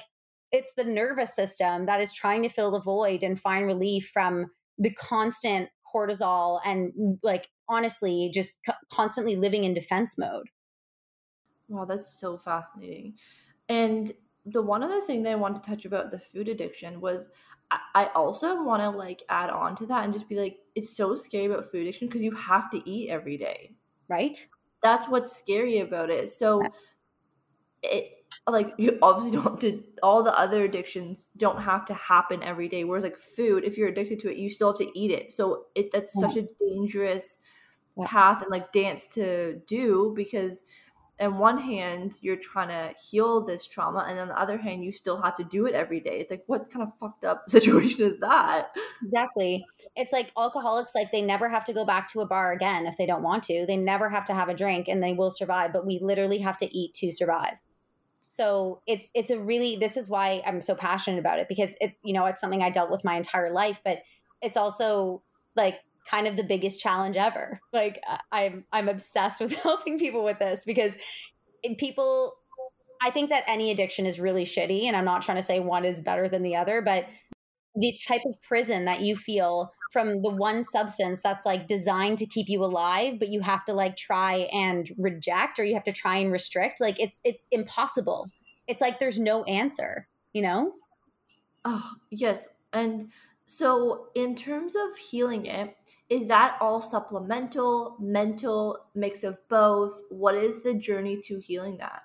[0.52, 4.48] it's the nervous system that is trying to fill the void and find relief from
[4.78, 10.50] the constant cortisol and mm, like honestly just c- constantly living in defense mode
[11.68, 13.14] wow that's so fascinating
[13.70, 14.14] and
[14.46, 17.28] the one other thing that i wanted to touch about the food addiction was
[17.96, 21.16] I also want to like add on to that and just be like, it's so
[21.16, 23.76] scary about food addiction because you have to eat every day.
[24.10, 24.46] Right.
[24.84, 26.32] That's what's scary about it.
[26.32, 26.64] So
[27.82, 32.44] it like you obviously don't have to all the other addictions don't have to happen
[32.44, 32.84] every day.
[32.84, 35.32] Whereas like food, if you're addicted to it, you still have to eat it.
[35.32, 36.28] So it that's yeah.
[36.28, 37.40] such a dangerous
[37.98, 38.08] yeah.
[38.08, 40.64] path and like dance to do because
[41.22, 44.92] on one hand you're trying to heal this trauma and on the other hand you
[44.92, 48.06] still have to do it every day it's like what kind of fucked up situation
[48.06, 48.72] is that
[49.04, 49.64] exactly
[49.96, 52.98] it's like alcoholics like they never have to go back to a bar again if
[52.98, 55.72] they don't want to they never have to have a drink and they will survive
[55.72, 57.60] but we literally have to eat to survive
[58.32, 62.02] so it's it's a really this is why i'm so passionate about it because it's
[62.04, 64.00] you know it's something i dealt with my entire life but
[64.42, 65.22] it's also
[65.56, 67.60] like kind of the biggest challenge ever.
[67.72, 68.02] Like
[68.32, 70.98] I'm I'm obsessed with helping people with this because
[71.78, 72.36] people
[73.04, 75.86] I think that any addiction is really shitty and I'm not trying to say one
[75.86, 77.06] is better than the other, but
[77.76, 82.26] the type of prison that you feel from the one substance that's like designed to
[82.26, 85.92] keep you alive but you have to like try and reject or you have to
[85.92, 88.30] try and restrict like it's it's impossible
[88.68, 90.74] it's like there's no answer you know
[91.66, 93.10] oh yes and
[93.54, 95.76] so, in terms of healing it,
[96.08, 99.92] is that all supplemental, mental, mix of both?
[100.10, 102.04] What is the journey to healing that?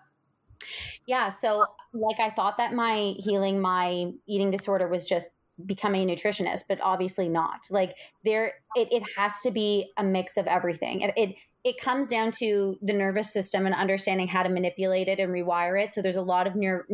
[1.07, 5.29] Yeah, so like I thought that my healing my eating disorder was just
[5.65, 7.67] becoming a nutritionist, but obviously not.
[7.71, 11.01] Like there it, it has to be a mix of everything.
[11.01, 15.19] It, it it comes down to the nervous system and understanding how to manipulate it
[15.19, 15.91] and rewire it.
[15.91, 16.85] So there's a lot of neuro,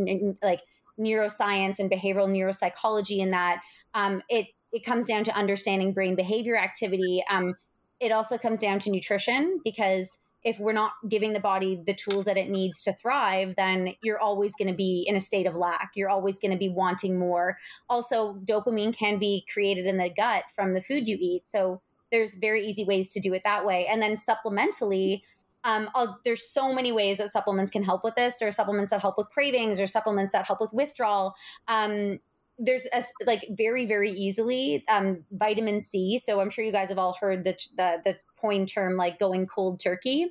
[0.42, 0.60] like
[0.98, 3.62] neuroscience and behavioral neuropsychology in that.
[3.94, 7.22] Um, it it comes down to understanding brain behavior activity.
[7.28, 7.54] Um,
[8.00, 12.24] it also comes down to nutrition because if we're not giving the body the tools
[12.24, 15.54] that it needs to thrive, then you're always going to be in a state of
[15.54, 15.92] lack.
[15.94, 17.56] You're always going to be wanting more.
[17.88, 21.46] Also, dopamine can be created in the gut from the food you eat.
[21.46, 21.80] So
[22.10, 23.86] there's very easy ways to do it that way.
[23.86, 25.22] And then supplementally,
[25.64, 25.88] um,
[26.24, 28.42] there's so many ways that supplements can help with this.
[28.42, 31.34] Are supplements that help with cravings, or supplements that help with withdrawal.
[31.68, 32.18] Um,
[32.58, 36.18] there's a, like very very easily um, vitamin C.
[36.18, 39.46] So I'm sure you guys have all heard the the, the coin term like going
[39.46, 40.26] cold turkey.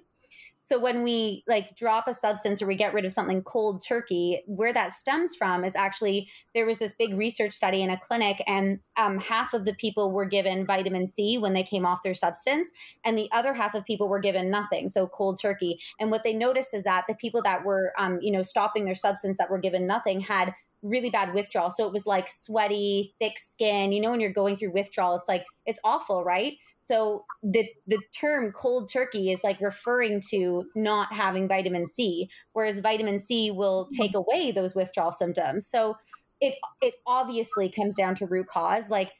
[0.63, 4.43] So when we like drop a substance or we get rid of something cold turkey,
[4.45, 8.43] where that stems from is actually there was this big research study in a clinic,
[8.45, 12.13] and um, half of the people were given vitamin C when they came off their
[12.13, 12.71] substance,
[13.03, 15.79] and the other half of people were given nothing, so cold turkey.
[15.99, 18.93] And what they noticed is that the people that were, um, you know, stopping their
[18.93, 21.71] substance that were given nothing had really bad withdrawal.
[21.71, 23.91] So it was like sweaty, thick skin.
[23.91, 26.53] You know, when you're going through withdrawal, it's like it's awful, right?
[26.79, 32.79] So the the term cold turkey is like referring to not having vitamin C, whereas
[32.79, 34.01] vitamin C will mm-hmm.
[34.01, 35.67] take away those withdrawal symptoms.
[35.67, 35.95] So
[36.39, 38.89] it it obviously comes down to root cause.
[38.89, 39.11] Like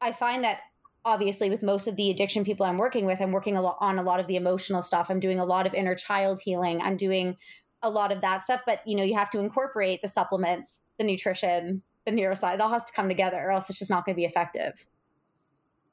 [0.00, 0.60] I find that
[1.04, 3.98] obviously with most of the addiction people I'm working with, I'm working a lot on
[3.98, 5.10] a lot of the emotional stuff.
[5.10, 6.80] I'm doing a lot of inner child healing.
[6.80, 7.36] I'm doing
[7.82, 11.04] a lot of that stuff, but you know, you have to incorporate the supplements, the
[11.04, 12.54] nutrition, the neuroscience.
[12.54, 14.86] It all has to come together, or else it's just not going to be effective.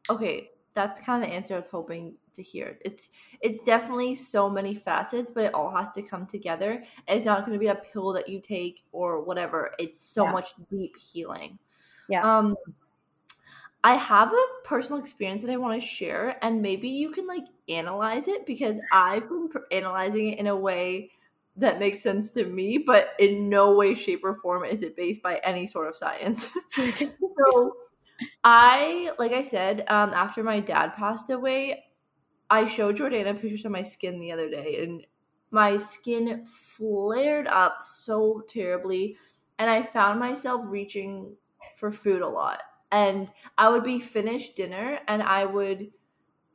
[0.10, 2.78] Okay, that's kind of the answer I was hoping to hear.
[2.84, 3.10] It's
[3.42, 6.84] it's definitely so many facets, but it all has to come together.
[7.08, 9.74] And it's not going to be a pill that you take or whatever.
[9.80, 10.32] It's so yeah.
[10.32, 11.60] much deep healing.
[12.10, 12.24] Yeah.
[12.24, 12.56] Um,
[13.84, 17.46] I have a personal experience that I want to share, and maybe you can like
[17.68, 21.12] analyze it because I've been analyzing it in a way
[21.58, 25.22] that makes sense to me, but in no way, shape, or form is it based
[25.22, 26.50] by any sort of science.
[26.76, 27.78] so,
[28.44, 31.86] I, like I said, um, after my dad passed away,
[32.50, 35.06] I showed Jordana pictures of my skin the other day, and
[35.52, 39.18] my skin flared up so terribly,
[39.60, 41.36] and I found myself reaching
[41.76, 42.62] for food a lot.
[42.92, 45.92] And I would be finished dinner, and I would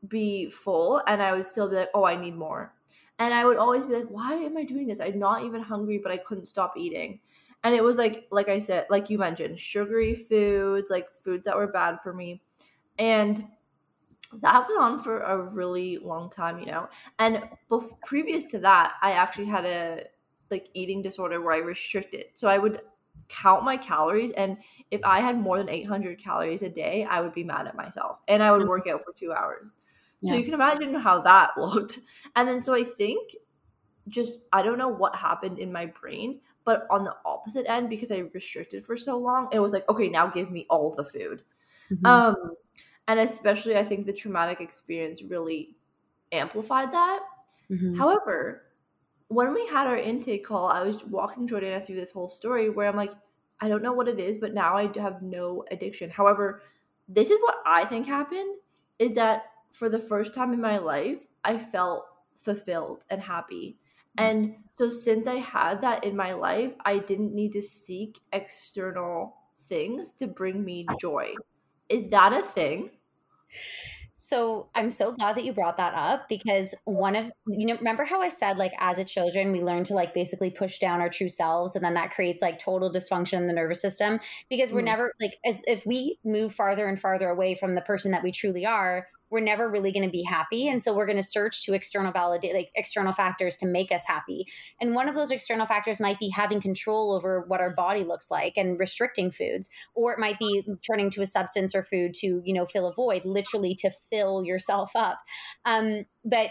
[0.07, 2.75] be full, and I would still be like, "Oh, I need more."
[3.19, 5.01] And I would always be like, why am I doing this?
[5.01, 7.21] I'm not even hungry, but I couldn't stop eating.
[7.65, 11.57] And it was like, like I said, like you mentioned, sugary foods, like foods that
[11.57, 12.43] were bad for me.
[12.99, 13.47] And
[14.41, 16.89] that went on for a really long time, you know.
[17.19, 20.05] And bef- previous to that, I actually had a
[20.51, 22.27] like eating disorder where I restricted.
[22.35, 22.83] So I would
[23.29, 24.57] count my calories and
[24.91, 28.21] if I had more than 800 calories a day, I would be mad at myself
[28.29, 28.69] and I would mm.
[28.69, 29.75] work out for 2 hours.
[30.23, 30.39] So yeah.
[30.39, 31.99] you can imagine how that looked.
[32.35, 33.33] And then so I think
[34.09, 38.11] just I don't know what happened in my brain, but on the opposite end because
[38.11, 41.43] I restricted for so long, it was like, okay, now give me all the food.
[41.91, 42.07] Mm-hmm.
[42.07, 42.37] Um
[43.09, 45.77] and especially I think the traumatic experience really
[46.33, 47.21] amplified that.
[47.71, 47.97] Mm-hmm.
[47.97, 48.63] However,
[49.29, 52.89] when we had our intake call, I was walking Jordana through this whole story where
[52.89, 53.13] I'm like,
[53.61, 56.11] I don't know what it is, but now I have no addiction.
[56.11, 56.63] However,
[57.09, 58.57] this is what I think happened
[58.99, 59.47] is that
[59.77, 62.07] for the first time in my life, I felt
[62.43, 63.77] fulfilled and happy.
[64.17, 69.37] And so since I had that in my life, I didn't need to seek external
[69.65, 71.35] things to bring me joy.
[71.91, 72.89] Is that a thing?
[74.15, 78.05] So I'm so glad that you brought that up because one of you know remember
[78.05, 81.11] how I said like as a children we learn to like basically push down our
[81.11, 84.19] true selves and then that creates like total dysfunction in the nervous system
[84.49, 84.87] because we're mm.
[84.87, 88.33] never like as if we move farther and farther away from the person that we
[88.33, 91.65] truly are we're never really going to be happy and so we're going to search
[91.65, 94.47] to external validate like external factors to make us happy.
[94.81, 98.31] And one of those external factors might be having control over what our body looks
[98.31, 102.41] like and restricting foods or it might be turning to a substance or food to
[102.45, 105.19] you know fill a void literally to fill yourself up.
[105.65, 106.51] Um, but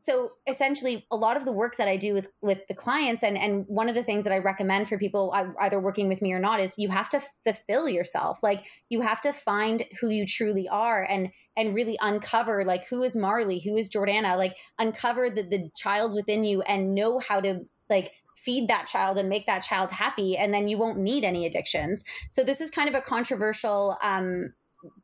[0.00, 3.36] so essentially a lot of the work that i do with with the clients and
[3.36, 6.38] and one of the things that i recommend for people either working with me or
[6.38, 8.42] not is you have to fulfill yourself.
[8.42, 13.02] Like you have to find who you truly are and and really uncover like who
[13.02, 13.60] is marley?
[13.60, 14.36] Who is jordana?
[14.36, 19.18] Like uncover the, the child within you and know how to like feed that child
[19.18, 22.04] and make that child happy and then you won't need any addictions.
[22.30, 24.54] So this is kind of a controversial um,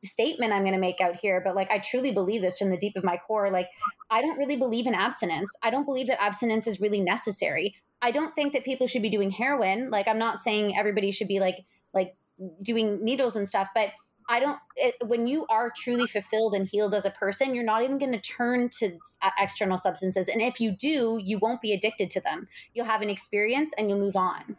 [0.04, 2.76] statement I'm going to make out here, but like I truly believe this from the
[2.76, 3.50] deep of my core.
[3.50, 3.68] Like,
[4.10, 5.54] I don't really believe in abstinence.
[5.62, 7.76] I don't believe that abstinence is really necessary.
[8.02, 9.90] I don't think that people should be doing heroin.
[9.90, 11.58] Like, I'm not saying everybody should be like,
[11.94, 12.14] like
[12.62, 13.90] doing needles and stuff, but
[14.28, 17.84] I don't, it, when you are truly fulfilled and healed as a person, you're not
[17.84, 20.28] even going to turn to uh, external substances.
[20.28, 22.48] And if you do, you won't be addicted to them.
[22.74, 24.56] You'll have an experience and you'll move on.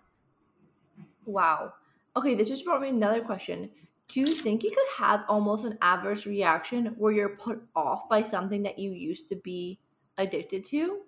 [1.25, 1.73] Wow.
[2.15, 3.69] Okay, this just brought me another question
[4.07, 8.21] do you think you could have almost an adverse reaction where you're put off by
[8.21, 9.79] something that you used to be
[10.17, 11.01] addicted to?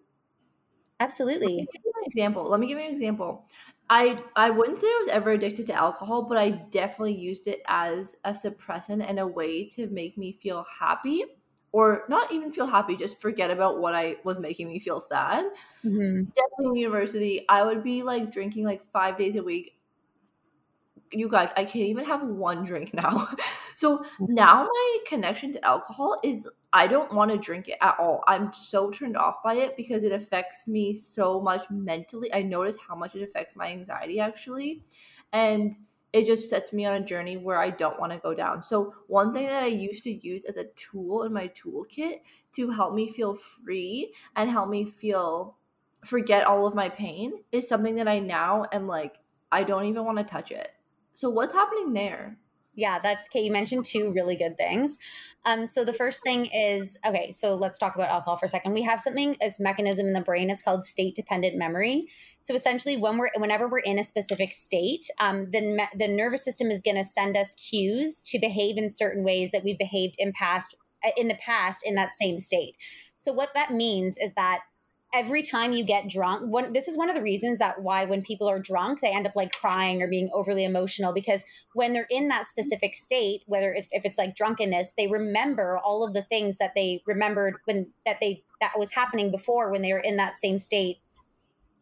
[0.99, 1.67] Absolutely.
[2.05, 2.43] example.
[2.43, 3.47] Let me give you an example.
[3.89, 7.61] I I wouldn't say I was ever addicted to alcohol, but I definitely used it
[7.67, 11.23] as a suppressant and a way to make me feel happy
[11.71, 15.45] or not even feel happy, just forget about what I was making me feel sad.
[15.85, 16.23] Mm-hmm.
[16.23, 19.78] Definitely in university, I would be like drinking like five days a week
[21.11, 23.27] you guys, I can't even have one drink now.
[23.75, 24.33] so mm-hmm.
[24.33, 28.23] now my connection to alcohol is I don't want to drink it at all.
[28.27, 32.33] I'm so turned off by it because it affects me so much mentally.
[32.33, 34.83] I notice how much it affects my anxiety actually.
[35.33, 35.75] And
[36.11, 38.61] it just sets me on a journey where I don't want to go down.
[38.61, 42.21] So, one thing that I used to use as a tool in my toolkit
[42.53, 45.55] to help me feel free and help me feel
[46.03, 49.19] forget all of my pain is something that I now am like,
[49.51, 50.71] I don't even want to touch it.
[51.19, 52.37] So what's happening there?
[52.75, 53.43] Yeah, that's Kate.
[53.43, 54.97] You mentioned two really good things.
[55.43, 57.29] Um, so the first thing is okay.
[57.29, 58.71] So let's talk about alcohol for a second.
[58.71, 60.49] We have something as mechanism in the brain.
[60.49, 62.07] It's called state dependent memory.
[62.39, 66.71] So essentially, when we're whenever we're in a specific state, um, the the nervous system
[66.71, 70.31] is going to send us cues to behave in certain ways that we've behaved in
[70.31, 70.73] past
[71.17, 72.75] in the past in that same state.
[73.17, 74.61] So what that means is that
[75.13, 78.21] every time you get drunk one, this is one of the reasons that why when
[78.21, 81.43] people are drunk they end up like crying or being overly emotional because
[81.73, 86.05] when they're in that specific state whether it's if it's like drunkenness they remember all
[86.05, 89.93] of the things that they remembered when that they that was happening before when they
[89.93, 90.97] were in that same state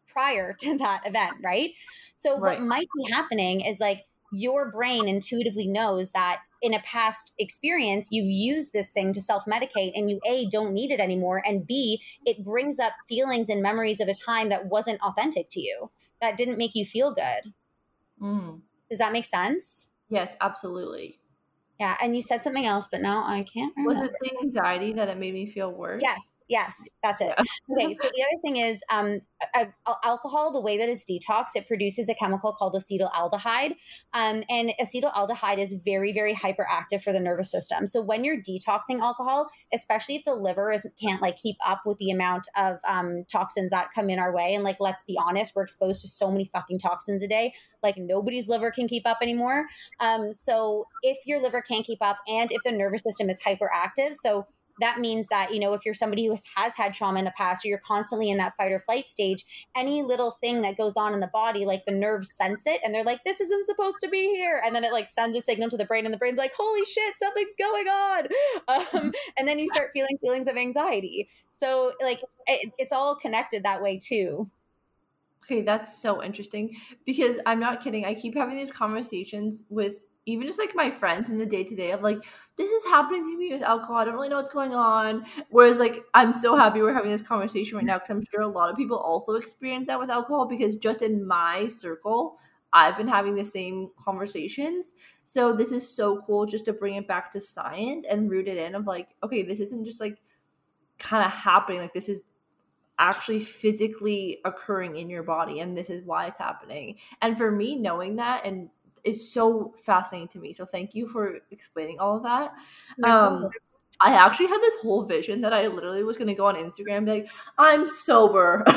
[0.06, 1.72] prior to that event right
[2.16, 2.58] so right.
[2.58, 8.08] what might be happening is like your brain intuitively knows that in a past experience
[8.10, 12.02] you've used this thing to self-medicate and you a don't need it anymore and b
[12.24, 15.90] it brings up feelings and memories of a time that wasn't authentic to you
[16.20, 17.52] that didn't make you feel good.
[18.20, 18.62] Mm.
[18.90, 19.92] does that make sense?
[20.08, 21.20] Yes absolutely
[21.78, 24.00] yeah, and you said something else, but now I can't remember.
[24.00, 26.02] Was it the anxiety that it made me feel worse?
[26.04, 27.32] Yes, yes, that's it.
[27.38, 29.20] Okay, so the other thing is um,
[30.04, 33.76] alcohol, the way that it's detox, it produces a chemical called acetaldehyde.
[34.12, 37.86] Um, and acetaldehyde is very, very hyperactive for the nervous system.
[37.86, 41.98] So when you're detoxing alcohol, especially if the liver is, can't like keep up with
[41.98, 45.54] the amount of um, toxins that come in our way, and like, let's be honest,
[45.54, 47.52] we're exposed to so many fucking toxins a day,
[47.82, 49.66] like nobody's liver can keep up anymore.
[50.00, 54.14] Um, so if your liver can't keep up and if the nervous system is hyperactive.
[54.14, 54.46] So
[54.80, 57.32] that means that you know if you're somebody who has, has, had trauma in the
[57.32, 59.44] past or you're constantly in that fight or flight stage
[59.76, 62.94] any little thing that goes on in the body like the nerves sense it and
[62.94, 65.68] they're like this isn't supposed to be here and then it like sends a signal
[65.68, 68.26] to the brain and the brain's like holy shit something's going on
[68.68, 73.62] um, and then you start feeling feelings of anxiety so like it, it's all connected
[73.62, 74.48] that way too
[75.48, 76.76] okay that's so interesting
[77.06, 79.96] because i'm not kidding i keep having these conversations with
[80.26, 82.18] even just like my friends in the day to day of like
[82.56, 85.78] this is happening to me with alcohol i don't really know what's going on whereas
[85.78, 88.68] like i'm so happy we're having this conversation right now because i'm sure a lot
[88.68, 92.38] of people also experience that with alcohol because just in my circle
[92.72, 94.94] I've been having the same conversations.
[95.24, 98.58] So this is so cool just to bring it back to science and root it
[98.58, 100.18] in of like, okay, this isn't just like
[100.98, 101.80] kind of happening.
[101.80, 102.24] Like this is
[102.98, 106.96] actually physically occurring in your body and this is why it's happening.
[107.22, 108.70] And for me, knowing that and
[109.04, 110.52] is so fascinating to me.
[110.52, 112.52] So thank you for explaining all of that.
[113.04, 113.48] Um,
[114.00, 116.98] I actually had this whole vision that I literally was going to go on Instagram
[116.98, 118.64] and be like, I'm sober.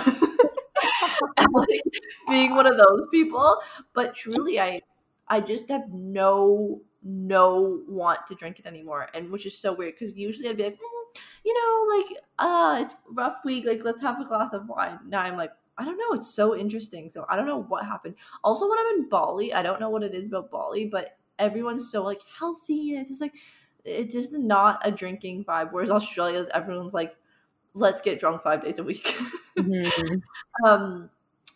[1.52, 1.82] like
[2.28, 3.62] being one of those people.
[3.94, 4.82] But truly, I
[5.28, 9.94] I just have no no want to drink it anymore, and which is so weird
[9.94, 10.91] because usually I'd be like, mm,
[11.44, 15.00] you know, like uh, it's rough week, like let's have a glass of wine.
[15.08, 17.10] Now I'm like, I don't know, it's so interesting.
[17.10, 18.16] So I don't know what happened.
[18.44, 21.92] Also, when I'm in Bali, I don't know what it is about Bali, but everyone's
[21.92, 23.36] so like healthy, and it's just like
[23.84, 25.72] it's just not a drinking vibe.
[25.72, 27.16] Whereas Australia's everyone's like,
[27.74, 29.16] let's get drunk five days a week.
[29.58, 30.16] mm-hmm.
[30.66, 31.10] um,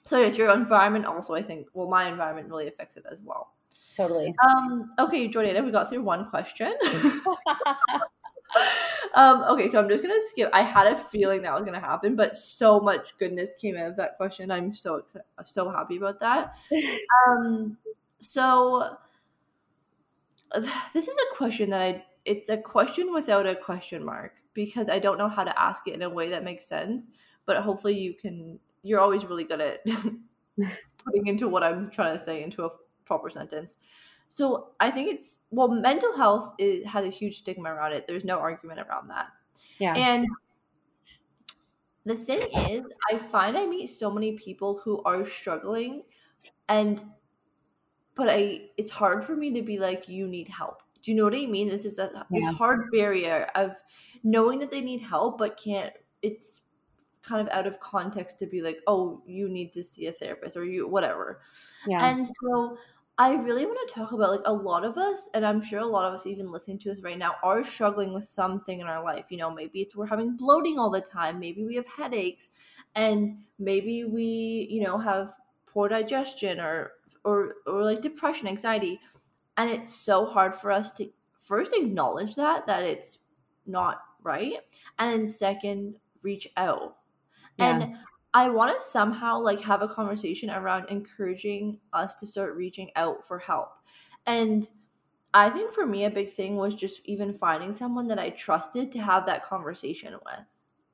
[0.06, 3.53] so yes, your environment also, I think, well, my environment really affects it as well.
[3.95, 4.34] Totally.
[4.43, 6.74] Um, okay, Jordana, we got through one question.
[9.16, 10.49] um, okay, so I'm just gonna skip.
[10.53, 13.95] I had a feeling that was gonna happen, but so much goodness came out of
[13.97, 14.51] that question.
[14.51, 15.03] I'm so
[15.43, 16.55] so happy about that.
[17.28, 17.78] Um,
[18.20, 18.97] so
[20.93, 22.05] this is a question that I.
[22.26, 25.93] It's a question without a question mark because I don't know how to ask it
[25.93, 27.07] in a way that makes sense.
[27.45, 28.59] But hopefully, you can.
[28.84, 29.86] You're always really good at
[31.05, 32.70] putting into what I'm trying to say into a
[33.05, 33.78] proper sentence.
[34.30, 38.05] So I think it's well, mental health is, has a huge stigma around it.
[38.07, 39.28] There's no argument around that.
[39.80, 39.95] Yeah.
[39.95, 40.28] And
[42.05, 46.03] the thing is, I find I meet so many people who are struggling,
[46.69, 47.01] and
[48.15, 50.82] but I it's hard for me to be like, you need help.
[51.01, 51.69] Do you know what I mean?
[51.69, 52.23] It's, a, yeah.
[52.32, 53.76] this hard barrier of
[54.23, 55.93] knowing that they need help, but can't.
[56.21, 56.61] It's
[57.21, 60.55] kind of out of context to be like, oh, you need to see a therapist
[60.57, 61.41] or you whatever.
[61.88, 62.05] Yeah.
[62.05, 62.78] And so
[63.18, 65.86] I really want to talk about like a lot of us, and I'm sure a
[65.86, 69.01] lot of us even listening to this right now are struggling with something in our
[69.03, 69.28] life.
[69.30, 72.49] You know, maybe it's we're having bloating all the time, maybe we have headaches,
[72.93, 75.34] and maybe we, you know, have
[75.66, 76.91] poor digestion or
[77.24, 78.99] or or like depression, anxiety.
[79.57, 83.20] And it's so hard for us to first acknowledge that that it's
[83.66, 84.55] not right,
[84.99, 86.97] and then second, reach out.
[87.57, 87.80] Yeah.
[87.80, 87.97] And
[88.36, 93.25] I want to somehow like have a conversation around encouraging us to start reaching out
[93.25, 93.69] for help.
[94.25, 94.69] And
[95.33, 98.91] I think for me, a big thing was just even finding someone that I trusted
[98.91, 100.45] to have that conversation with.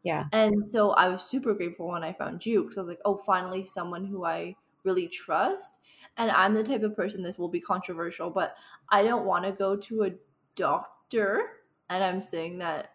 [0.04, 0.26] Yeah.
[0.32, 3.18] And so I was super grateful when I found you because I was like, oh,
[3.18, 5.80] finally, someone who I really trust.
[6.18, 8.56] And I'm the type of person, this will be controversial, but
[8.90, 10.12] I don't want to go to a
[10.56, 11.42] doctor.
[11.90, 12.92] And I'm saying that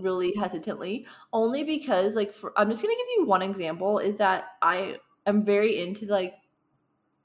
[0.00, 4.44] really hesitantly only because like for, i'm just gonna give you one example is that
[4.60, 4.96] i
[5.26, 6.34] am very into like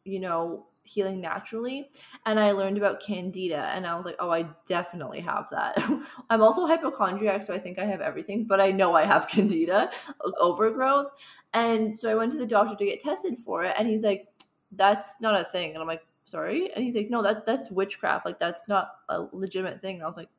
[0.03, 1.89] you know healing naturally
[2.25, 5.77] and i learned about candida and i was like oh i definitely have that.
[6.29, 9.91] I'm also hypochondriac so i think i have everything but i know i have candida
[10.39, 11.11] overgrowth
[11.53, 14.27] and so i went to the doctor to get tested for it and he's like
[14.71, 16.73] that's not a thing and i'm like sorry?
[16.73, 20.07] And he's like no that that's witchcraft like that's not a legitimate thing and i
[20.07, 20.29] was like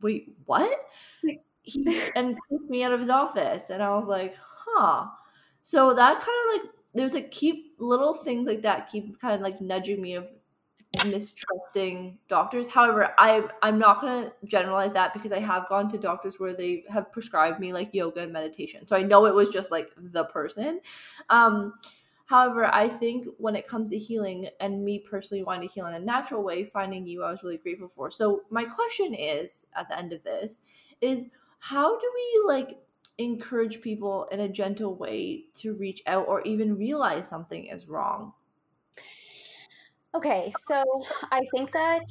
[0.00, 0.78] wait, what?
[1.62, 3.70] He, and kicked me out of his office.
[3.70, 5.06] And I was like, huh.
[5.62, 9.40] So that kind of like, there's like keep little things like that keep kind of
[9.42, 10.32] like nudging me of
[11.04, 12.66] mistrusting doctors.
[12.68, 16.84] However, I I'm not gonna generalize that because I have gone to doctors where they
[16.88, 18.86] have prescribed me like yoga and meditation.
[18.86, 20.80] So I know it was just like the person.
[21.28, 21.74] Um
[22.26, 25.94] However, I think when it comes to healing and me personally wanting to heal in
[25.94, 28.10] a natural way, finding you, I was really grateful for.
[28.10, 30.58] So, my question is at the end of this
[31.00, 31.26] is
[31.60, 32.78] how do we like
[33.18, 38.32] encourage people in a gentle way to reach out or even realize something is wrong?
[40.14, 40.82] Okay, so
[41.30, 42.06] I think that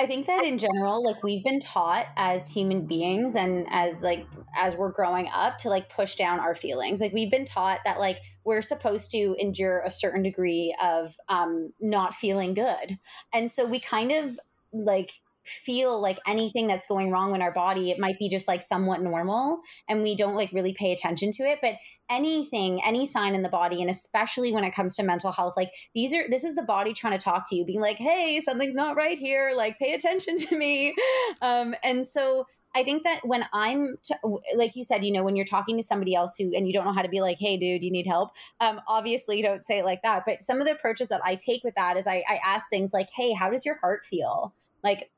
[0.00, 4.26] I think that in general, like we've been taught as human beings and as like
[4.56, 7.02] as we're growing up to like push down our feelings.
[7.02, 11.74] Like we've been taught that like we're supposed to endure a certain degree of um
[11.80, 12.98] not feeling good.
[13.34, 14.40] And so we kind of
[14.72, 15.12] like
[15.50, 19.02] feel like anything that's going wrong in our body it might be just like somewhat
[19.02, 21.74] normal and we don't like really pay attention to it but
[22.08, 25.70] anything any sign in the body and especially when it comes to mental health like
[25.94, 28.74] these are this is the body trying to talk to you being like hey something's
[28.74, 30.94] not right here like pay attention to me
[31.42, 34.14] um and so I think that when I'm, t-
[34.54, 36.84] like you said, you know, when you're talking to somebody else who, and you don't
[36.84, 38.30] know how to be like, hey, dude, you need help.
[38.60, 40.22] Um, obviously, you don't say it like that.
[40.24, 42.92] But some of the approaches that I take with that is I, I ask things
[42.92, 44.54] like, hey, how does your heart feel?
[44.84, 45.10] Like,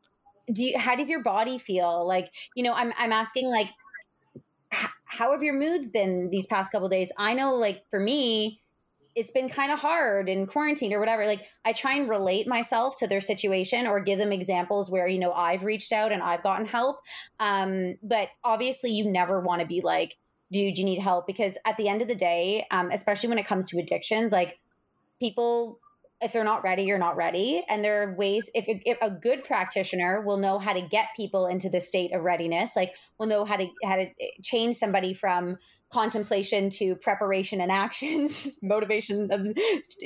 [0.51, 2.07] do you how does your body feel?
[2.07, 3.69] Like you know i'm i'm asking like
[5.05, 7.13] how have your moods been these past couple days?
[7.19, 8.61] I know like for me
[9.15, 11.27] it's been kind of hard in quarantine or whatever.
[11.27, 15.19] Like i try and relate myself to their situation or give them examples where you
[15.19, 17.01] know i've reached out and i've gotten help.
[17.39, 20.17] Um, but obviously you never want to be like
[20.51, 21.27] dude you need help.
[21.27, 24.59] Because at the end of the day um, especially when it comes to addictions like
[25.21, 25.79] people
[26.23, 27.65] if they're not ready, you're not ready.
[27.69, 31.47] And there are ways, if, if, a good practitioner will know how to get people
[31.47, 35.15] into the state of readiness, like will know how to how to eh, change somebody
[35.15, 35.57] from
[35.93, 38.29] contemplation to preparation and action,
[38.63, 39.47] motivation of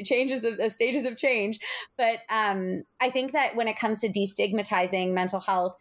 [0.05, 1.59] changes of uh, stages of change.
[1.97, 5.77] But um, I think that when it comes to destigmatizing mental health,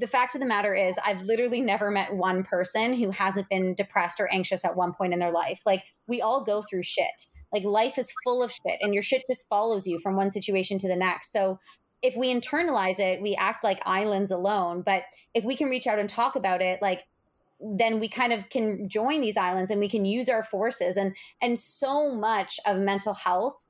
[0.00, 3.74] the fact of the matter is, I've literally never met one person who hasn't been
[3.74, 5.60] depressed or anxious at one point in their life.
[5.66, 7.26] Like, we all go through shit.
[7.54, 10.76] Like, life is full of shit, and your shit just follows you from one situation
[10.78, 11.32] to the next.
[11.32, 11.58] So,
[12.02, 14.82] if we internalize it, we act like islands alone.
[14.82, 17.04] But if we can reach out and talk about it, like,
[17.60, 21.16] then we kind of can join these islands and we can use our forces and
[21.40, 23.64] and so much of mental health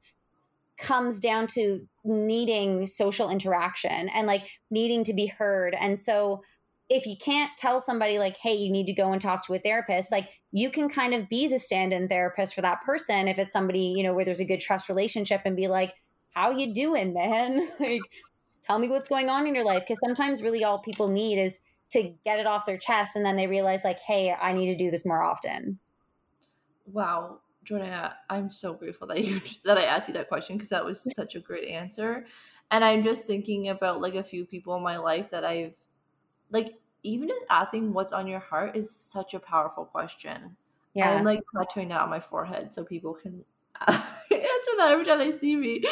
[0.76, 5.74] comes down to needing social interaction and like needing to be heard.
[5.74, 6.42] And so
[6.88, 9.58] if you can't tell somebody like, hey, you need to go and talk to a
[9.58, 13.52] therapist, like you can kind of be the stand-in therapist for that person if it's
[13.52, 15.94] somebody, you know, where there's a good trust relationship and be like,
[16.30, 17.68] how you doing, man?
[17.80, 18.00] like
[18.62, 19.84] tell me what's going on in your life.
[19.86, 21.60] Cause sometimes really all people need is
[21.90, 24.76] to get it off their chest and then they realize like, hey, I need to
[24.76, 25.78] do this more often.
[26.86, 27.40] Wow.
[27.64, 31.02] Jordana, I'm so grateful that you that I asked you that question because that was
[31.14, 32.26] such a great answer.
[32.70, 35.80] And I'm just thinking about like a few people in my life that I've
[36.50, 40.56] like even just asking what's on your heart is such a powerful question.
[40.94, 41.10] Yeah.
[41.10, 43.44] I'm like tattooing that on my forehead so people can
[43.88, 45.82] answer that every time they see me.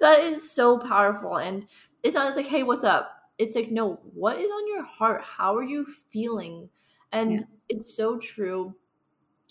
[0.00, 1.36] That is so powerful.
[1.36, 1.64] And
[2.02, 3.12] it's not just like, hey, what's up?
[3.38, 5.22] It's like, no, what is on your heart?
[5.22, 6.68] How are you feeling?
[7.12, 7.46] And yeah.
[7.68, 8.74] it's so true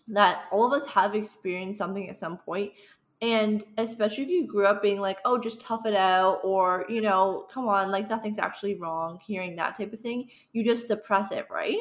[0.07, 2.73] that all of us have experienced something at some point
[3.21, 7.01] and especially if you grew up being like oh just tough it out or you
[7.01, 11.31] know come on like nothing's actually wrong hearing that type of thing you just suppress
[11.31, 11.77] it right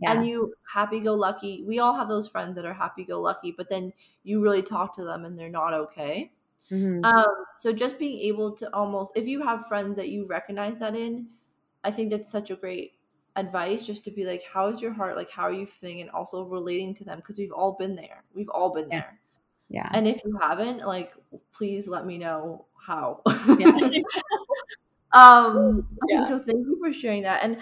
[0.00, 0.12] yeah.
[0.12, 3.52] and you happy go lucky we all have those friends that are happy go lucky
[3.56, 6.30] but then you really talk to them and they're not okay
[6.70, 7.04] mm-hmm.
[7.04, 7.26] um,
[7.58, 11.26] so just being able to almost if you have friends that you recognize that in
[11.82, 12.92] i think that's such a great
[13.34, 16.10] advice just to be like how is your heart like how are you feeling and
[16.10, 19.00] also relating to them because we've all been there we've all been yeah.
[19.00, 19.20] there
[19.68, 21.12] yeah and if you haven't like
[21.52, 23.20] please let me know how
[23.58, 23.70] yeah.
[25.12, 27.58] um okay, so thank you for sharing that and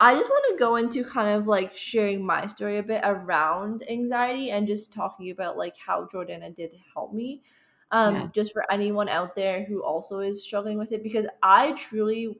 [0.00, 3.82] i just want to go into kind of like sharing my story a bit around
[3.88, 7.42] anxiety and just talking about like how jordana did help me
[7.90, 8.28] um yeah.
[8.32, 12.38] just for anyone out there who also is struggling with it because i truly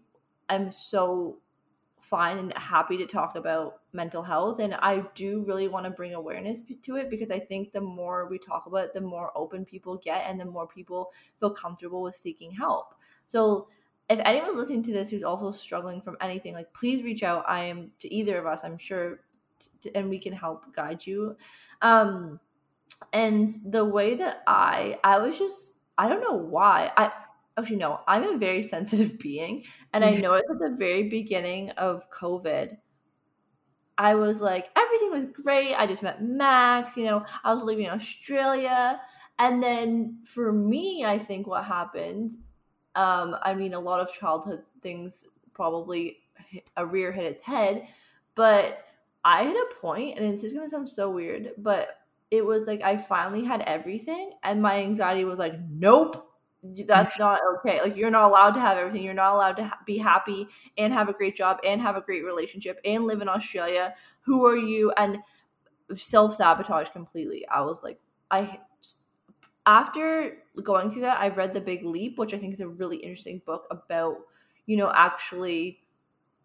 [0.49, 1.39] am so
[2.09, 6.14] fine and happy to talk about mental health and i do really want to bring
[6.14, 9.64] awareness to it because i think the more we talk about it the more open
[9.64, 12.94] people get and the more people feel comfortable with seeking help.
[13.26, 13.68] So
[14.09, 17.44] if anyone's listening to this who's also struggling from anything like please reach out.
[17.46, 19.20] I am to either of us i'm sure
[19.80, 21.36] t- and we can help guide you.
[21.82, 22.40] Um
[23.12, 27.12] and the way that i i was just i don't know why i
[27.59, 32.11] actually no i'm a very sensitive being and i noticed at the very beginning of
[32.11, 32.76] covid
[33.96, 35.74] i was like everything was great.
[35.74, 39.00] I just met max you know i was living in australia.
[39.40, 42.30] And then for me i think what happened
[42.94, 46.18] um i mean a lot of childhood things probably
[46.76, 47.86] a rear hit its head
[48.34, 48.84] but
[49.24, 51.98] i hit a point and it's just gonna sound so weird but
[52.30, 56.28] it was like i finally had everything and my anxiety was like nope
[56.62, 57.80] that's not okay.
[57.80, 59.04] Like you're not allowed to have everything.
[59.04, 62.00] You're not allowed to ha- be happy and have a great job and have a
[62.00, 63.94] great relationship and live in Australia.
[64.22, 64.92] Who are you?
[64.96, 65.18] And
[65.94, 67.46] self sabotage completely.
[67.48, 68.00] I was like,
[68.30, 68.59] I
[69.66, 72.96] after going through that, I've read The Big Leap, which I think is a really
[72.96, 74.16] interesting book about
[74.66, 75.80] you know actually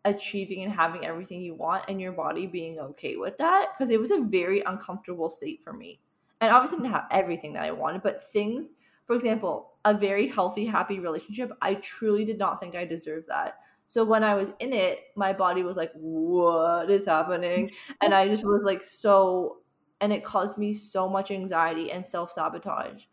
[0.06, 4.00] achieving and having everything you want and your body being okay with that because it
[4.00, 6.00] was a very uncomfortable state for me.
[6.42, 8.74] And obviously I didn't have everything that I wanted, but things
[9.06, 13.56] for example, a very healthy, happy relationship, I truly did not think I deserved that.
[13.86, 17.72] So when I was in it, my body was like, what is happening?
[18.02, 19.58] And I just was like, so,
[20.00, 23.04] and it caused me so much anxiety and self sabotage.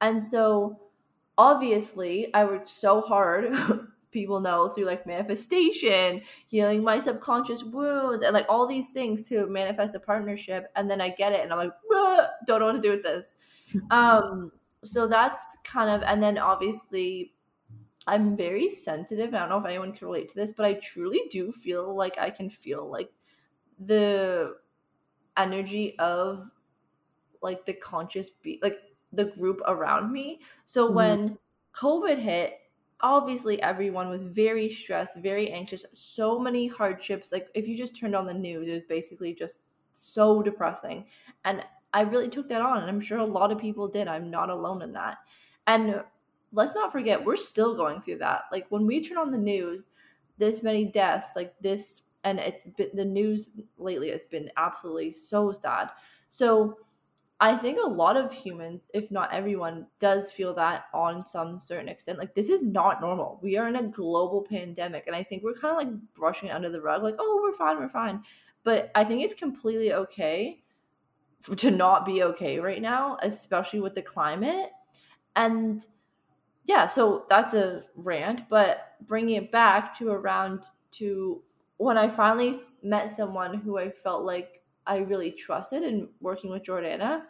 [0.00, 0.80] And so
[1.36, 3.52] obviously, I worked so hard.
[4.10, 9.46] people know through like manifestation, healing my subconscious wounds, and like all these things to
[9.46, 10.70] manifest a partnership.
[10.74, 11.72] And then I get it, and I'm like,
[12.46, 13.34] don't know what to do with this.
[13.92, 14.50] Um,
[14.84, 17.32] so that's kind of and then obviously
[18.06, 19.34] I'm very sensitive.
[19.34, 22.18] I don't know if anyone can relate to this, but I truly do feel like
[22.18, 23.12] I can feel like
[23.78, 24.56] the
[25.36, 26.50] energy of
[27.42, 28.78] like the conscious be like
[29.12, 30.40] the group around me.
[30.64, 30.96] So mm-hmm.
[30.96, 31.38] when
[31.74, 32.58] COVID hit,
[33.00, 37.32] obviously everyone was very stressed, very anxious, so many hardships.
[37.32, 39.58] Like if you just turned on the news, it was basically just
[39.92, 41.06] so depressing.
[41.44, 44.08] And I really took that on, and I'm sure a lot of people did.
[44.08, 45.18] I'm not alone in that.
[45.66, 46.02] And
[46.52, 48.42] let's not forget, we're still going through that.
[48.52, 49.88] Like when we turn on the news,
[50.38, 55.52] this many deaths, like this, and it's been the news lately has been absolutely so
[55.52, 55.90] sad.
[56.28, 56.78] So
[57.40, 61.88] I think a lot of humans, if not everyone, does feel that on some certain
[61.88, 62.18] extent.
[62.18, 63.38] Like this is not normal.
[63.42, 66.52] We are in a global pandemic, and I think we're kind of like brushing it
[66.52, 68.22] under the rug, like, oh, we're fine, we're fine.
[68.62, 70.62] But I think it's completely okay
[71.56, 74.70] to not be okay right now, especially with the climate.
[75.36, 75.86] And
[76.64, 81.42] yeah, so that's a rant, but bringing it back to around to
[81.78, 86.62] when I finally met someone who I felt like I really trusted in working with
[86.62, 87.22] Jordana,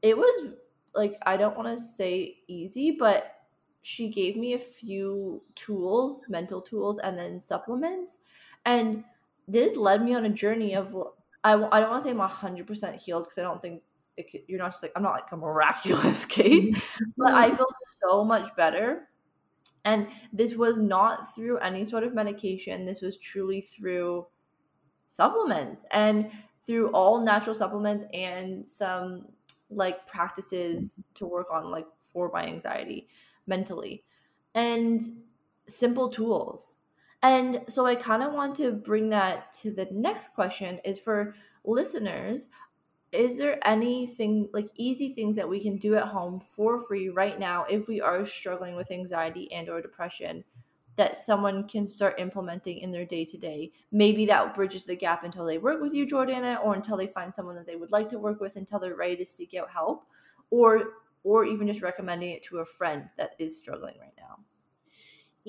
[0.00, 0.52] it was
[0.94, 3.34] like I don't want to say easy, but
[3.82, 8.18] she gave me a few tools, mental tools, and then supplements,
[8.64, 9.04] and
[9.46, 10.96] this led me on a journey of
[11.48, 13.82] I, I don't want to say I'm hundred percent healed because I don't think
[14.46, 16.76] you're not just like I'm not like a miraculous case,
[17.16, 17.66] but I feel
[18.02, 19.08] so much better.
[19.84, 22.84] And this was not through any sort of medication.
[22.84, 24.26] This was truly through
[25.08, 25.84] supplements.
[25.92, 26.30] And
[26.68, 29.26] through all natural supplements and some
[29.70, 33.08] like practices to work on like for my anxiety
[33.46, 34.04] mentally
[34.54, 35.02] and
[35.66, 36.76] simple tools
[37.22, 41.34] and so i kind of want to bring that to the next question is for
[41.64, 42.48] listeners
[43.10, 47.38] is there anything like easy things that we can do at home for free right
[47.38, 50.44] now if we are struggling with anxiety and or depression
[50.98, 53.70] that someone can start implementing in their day to day.
[53.92, 57.32] Maybe that bridges the gap until they work with you, Jordana, or until they find
[57.32, 60.06] someone that they would like to work with until they're ready to seek out help,
[60.50, 64.38] or or even just recommending it to a friend that is struggling right now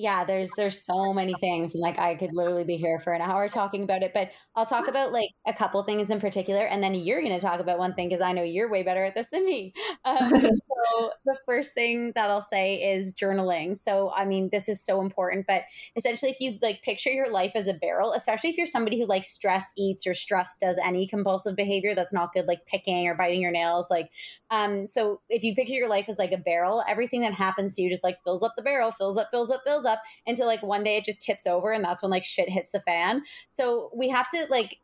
[0.00, 3.20] yeah there's there's so many things and like i could literally be here for an
[3.20, 6.82] hour talking about it but i'll talk about like a couple things in particular and
[6.82, 9.14] then you're going to talk about one thing because i know you're way better at
[9.14, 9.74] this than me.
[10.06, 13.76] Um, so the first thing that i'll say is journaling.
[13.76, 15.64] So i mean this is so important but
[15.96, 19.06] essentially if you like picture your life as a barrel especially if you're somebody who
[19.06, 23.14] like stress eats or stress does any compulsive behavior that's not good like picking or
[23.14, 24.08] biting your nails like
[24.50, 27.82] um so if you picture your life as like a barrel everything that happens to
[27.82, 30.46] you just like fills up the barrel fills up fills up fills up up until
[30.46, 33.22] like one day it just tips over and that's when like shit hits the fan.
[33.48, 34.78] So we have to like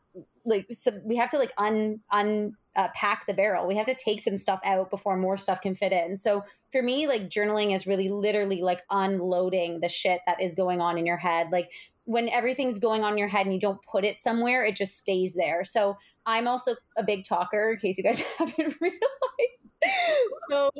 [0.44, 3.66] like so we have to like un un uh, pack the barrel.
[3.66, 6.16] We have to take some stuff out before more stuff can fit in.
[6.16, 10.80] So for me, like journaling is really literally like unloading the shit that is going
[10.80, 11.48] on in your head.
[11.50, 11.72] Like
[12.06, 14.96] when everything's going on in your head and you don't put it somewhere, it just
[14.96, 15.64] stays there.
[15.64, 19.00] So I'm also a big talker, in case you guys haven't realized.
[20.48, 20.70] so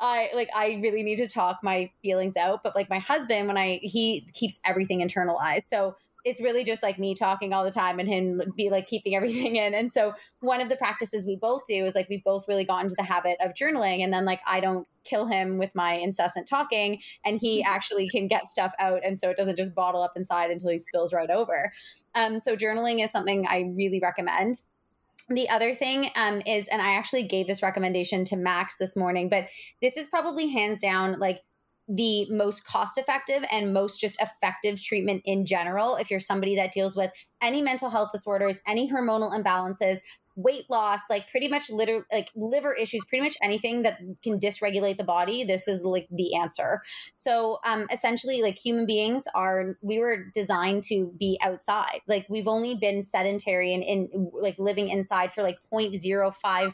[0.00, 2.60] I like I really need to talk my feelings out.
[2.62, 5.64] But like my husband, when I he keeps everything internalized.
[5.64, 9.14] So it's really just like me talking all the time and him be like keeping
[9.14, 9.74] everything in.
[9.74, 12.82] And so one of the practices we both do is like we both really got
[12.82, 16.46] into the habit of journaling and then like I don't kill him with my incessant
[16.46, 17.72] talking and he mm-hmm.
[17.72, 20.78] actually can get stuff out and so it doesn't just bottle up inside until he
[20.78, 21.72] spills right over.
[22.14, 24.62] Um, so journaling is something I really recommend.
[25.28, 29.28] The other thing um, is, and I actually gave this recommendation to Max this morning,
[29.28, 29.46] but
[29.80, 31.40] this is probably hands down like
[31.92, 36.72] the most cost effective and most just effective treatment in general if you're somebody that
[36.72, 37.10] deals with
[37.42, 39.98] any mental health disorders, any hormonal imbalances,
[40.36, 44.96] weight loss, like pretty much litter, like liver issues, pretty much anything that can dysregulate
[44.96, 45.44] the body.
[45.44, 46.82] This is like the answer.
[47.14, 52.00] So, um, essentially, like human beings are, we were designed to be outside.
[52.06, 56.72] Like we've only been sedentary and in like living inside for like 0.05%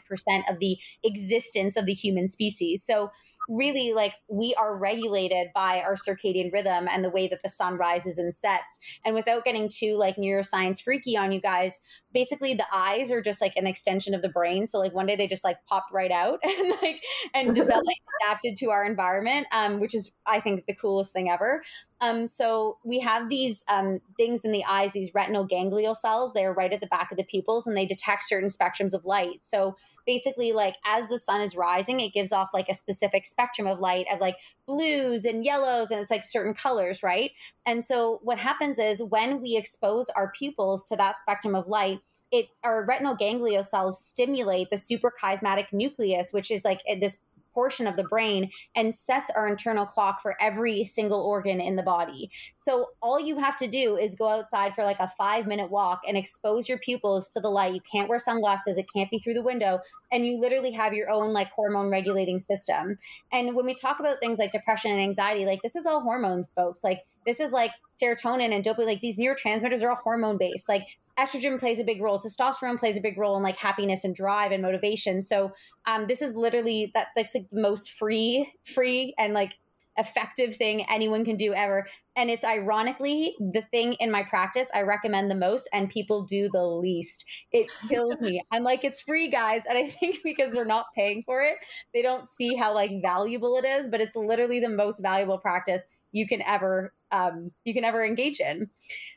[0.49, 2.83] of the existence of the human species.
[2.83, 3.09] So,
[3.47, 7.77] really like we are regulated by our circadian rhythm and the way that the sun
[7.77, 8.79] rises and sets.
[9.05, 11.79] And without getting too like neuroscience freaky on you guys,
[12.17, 14.65] basically the eyes are just like an extension of the brain.
[14.65, 17.03] So like one day they just like popped right out and like
[17.35, 17.87] and developed
[18.23, 21.61] adapted to our environment, um, which is I think the coolest thing ever.
[22.01, 26.33] Um, so we have these um, things in the eyes, these retinal ganglion cells.
[26.33, 29.05] They are right at the back of the pupils, and they detect certain spectrums of
[29.05, 29.43] light.
[29.43, 33.67] So basically, like as the sun is rising, it gives off like a specific spectrum
[33.67, 34.37] of light of like
[34.67, 37.31] blues and yellows, and it's like certain colors, right?
[37.65, 41.99] And so what happens is when we expose our pupils to that spectrum of light,
[42.31, 47.17] it our retinal ganglion cells stimulate the suprachiasmatic nucleus, which is like eh, this
[47.57, 51.81] portion of the brain and sets our internal clock for every single organ in the
[51.81, 52.29] body.
[52.55, 56.01] So all you have to do is go outside for like a five minute walk
[56.07, 57.73] and expose your pupils to the light.
[57.73, 59.79] You can't wear sunglasses, it can't be through the window.
[60.11, 62.97] And you literally have your own like hormone regulating system.
[63.31, 66.47] And when we talk about things like depression and anxiety, like this is all hormones,
[66.55, 66.83] folks.
[66.83, 67.71] Like this is like
[68.01, 70.69] serotonin and dopamine, like these neurotransmitters are all hormone based.
[70.69, 70.87] Like
[71.19, 74.51] estrogen plays a big role, testosterone plays a big role in like happiness and drive
[74.53, 75.21] and motivation.
[75.21, 75.51] So
[75.85, 79.55] um, this is literally that that's like the most free, free and like
[79.97, 81.85] effective thing anyone can do ever.
[82.15, 86.49] And it's ironically the thing in my practice I recommend the most and people do
[86.53, 87.25] the least.
[87.51, 88.41] It kills me.
[88.51, 89.65] I'm like, it's free, guys.
[89.67, 91.57] And I think because they're not paying for it,
[91.93, 95.87] they don't see how like valuable it is, but it's literally the most valuable practice
[96.11, 98.69] you can ever um, you can ever engage in.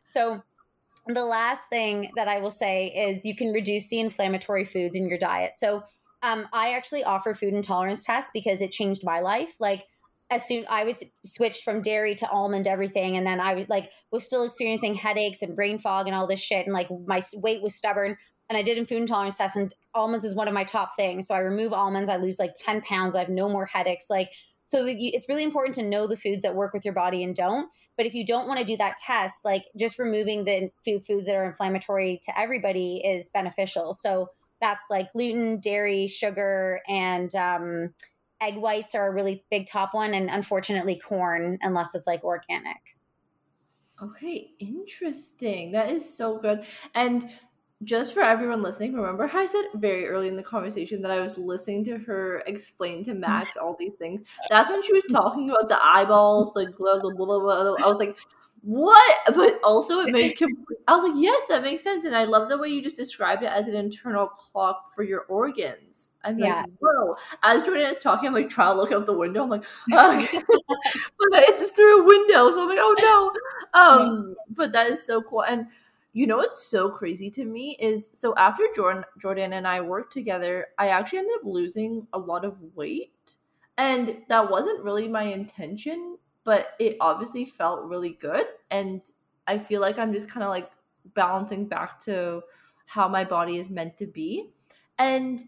[0.08, 0.42] So
[1.06, 5.08] the last thing that I will say is you can reduce the inflammatory foods in
[5.08, 5.56] your diet.
[5.56, 5.82] So
[6.22, 9.54] um, I actually offer food intolerance tests because it changed my life.
[9.58, 9.84] Like
[10.30, 14.24] as soon I was switched from dairy to almond everything, and then I like was
[14.24, 17.74] still experiencing headaches and brain fog and all this shit, and like my weight was
[17.74, 18.16] stubborn.
[18.48, 21.26] And I did a food intolerance test, and almonds is one of my top things.
[21.26, 24.06] So I remove almonds, I lose like ten pounds, I have no more headaches.
[24.10, 24.30] Like
[24.70, 27.68] so it's really important to know the foods that work with your body and don't.
[27.96, 31.26] But if you don't want to do that test, like just removing the food foods
[31.26, 33.94] that are inflammatory to everybody is beneficial.
[33.94, 34.28] So
[34.60, 37.94] that's like gluten, dairy, sugar, and um,
[38.40, 42.76] egg whites are a really big top one, and unfortunately corn, unless it's like organic.
[44.00, 45.72] Okay, interesting.
[45.72, 46.64] That is so good.
[46.94, 47.28] And
[47.82, 51.20] just for everyone listening, remember how I said very early in the conversation that I
[51.20, 54.20] was listening to her explain to Max all these things?
[54.50, 57.96] That's when she was talking about the eyeballs, the blah, blah, blah, blah, I was
[57.96, 58.16] like,
[58.62, 59.18] what?
[59.34, 62.04] But also, it made complete, I was like, yes, that makes sense.
[62.04, 65.22] And I love the way you just described it as an internal clock for your
[65.22, 66.10] organs.
[66.24, 66.62] I'm yeah.
[66.62, 67.16] like, whoa.
[67.42, 69.44] As Jordan is talking, I'm like trying to look out the window.
[69.44, 70.26] I'm like, oh.
[70.68, 72.50] but it's through a window.
[72.50, 73.32] So I'm like, oh no.
[73.80, 75.44] Um, but that is so cool.
[75.44, 75.66] And
[76.12, 80.12] you know what's so crazy to me is so after Jordan Jordan and I worked
[80.12, 83.36] together, I actually ended up losing a lot of weight.
[83.78, 88.46] And that wasn't really my intention, but it obviously felt really good.
[88.70, 89.02] And
[89.46, 90.70] I feel like I'm just kind of like
[91.14, 92.42] balancing back to
[92.86, 94.50] how my body is meant to be.
[94.98, 95.42] And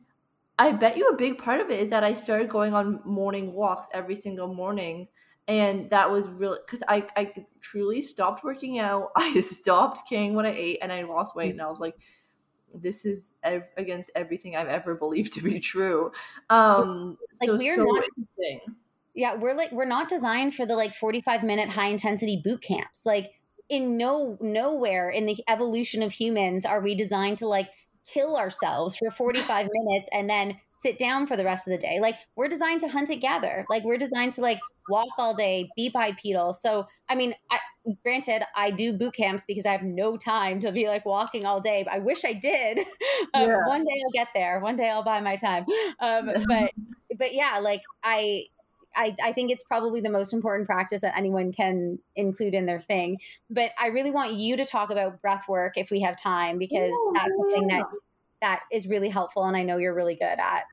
[0.59, 3.53] I bet you a big part of it is that I started going on morning
[3.53, 5.09] walks every single morning
[5.49, 9.11] and that was really because I, I truly stopped working out.
[9.17, 11.51] I stopped caring what i ate and i lost weight.
[11.51, 11.97] And i was like
[12.75, 16.11] this is ev- against everything i've ever believed to be true.
[16.51, 18.75] Um like so, we're so not interesting.
[19.15, 23.05] Yeah we're like we're not designed for the like 45 minute high intensity boot camps.
[23.05, 23.33] Like
[23.69, 27.69] in no nowhere in the evolution of humans are we designed to like
[28.07, 31.99] kill ourselves for 45 minutes and then sit down for the rest of the day.
[32.01, 33.65] Like we're designed to hunt and gather.
[33.71, 34.59] Like we're designed to like
[34.89, 36.53] walk all day, be bipedal.
[36.53, 37.59] So, I mean, I,
[38.03, 41.61] granted, I do boot camps because I have no time to be like walking all
[41.61, 41.87] day.
[41.91, 42.79] I wish I did.
[43.35, 43.67] um, yeah.
[43.67, 44.61] One day I'll get there.
[44.61, 45.65] One day I'll buy my time.
[46.01, 46.73] Um, but,
[47.19, 48.47] but yeah, like I,
[48.95, 52.81] I, I think it's probably the most important practice that anyone can include in their
[52.81, 53.19] thing.
[53.49, 56.93] But I really want you to talk about breath work if we have time, because
[56.93, 57.85] yeah, that's something that
[58.43, 60.65] that is really helpful and I know you're really good at.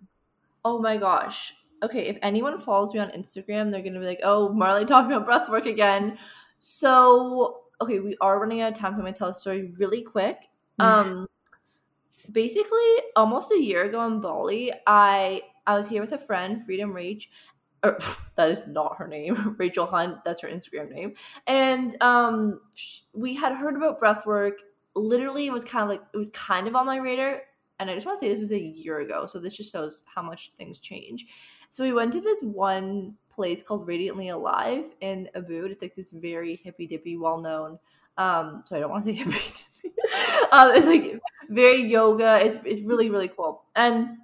[0.66, 1.54] Oh my gosh.
[1.84, 5.26] Okay, if anyone follows me on Instagram, they're gonna be like, oh, Marley talking about
[5.26, 6.18] breath work again.
[6.60, 8.92] So okay, we are running out of time.
[8.92, 10.48] Can I'm gonna tell a story really quick.
[10.80, 10.82] Mm-hmm.
[10.82, 11.28] Um
[12.32, 16.92] basically almost a year ago in Bali, I I was here with a friend, Freedom
[16.94, 17.30] Reach,
[17.84, 17.98] or,
[18.36, 21.14] that is not her name rachel hunt that's her instagram name
[21.48, 22.60] and um
[23.14, 24.60] we had heard about breathwork
[24.96, 27.42] literally it was kind of like it was kind of on my radar
[27.80, 30.04] and i just want to say this was a year ago so this just shows
[30.14, 31.28] how much things change
[31.70, 35.72] so we went to this one place called radiantly alive in Ubud.
[35.72, 37.80] it's like this very hippy dippy well known
[38.18, 39.40] um so i don't want to say hippy
[40.52, 44.18] um, it's like very yoga it's it's really really cool and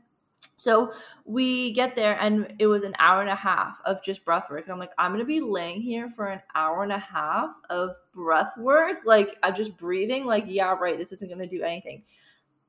[0.57, 0.93] so
[1.25, 4.63] we get there and it was an hour and a half of just breath work.
[4.63, 7.95] And I'm like, I'm gonna be laying here for an hour and a half of
[8.13, 8.97] breath work.
[9.05, 12.03] Like I'm just breathing, like, yeah, right, this isn't gonna do anything.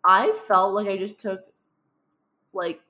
[0.05, 1.41] I felt like I just took
[2.53, 2.81] like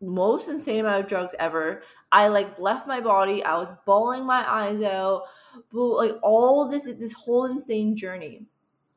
[0.00, 1.82] most insane amount of drugs ever.
[2.12, 5.24] I like left my body, I was bawling my eyes out,
[5.72, 8.46] but like all this this whole insane journey.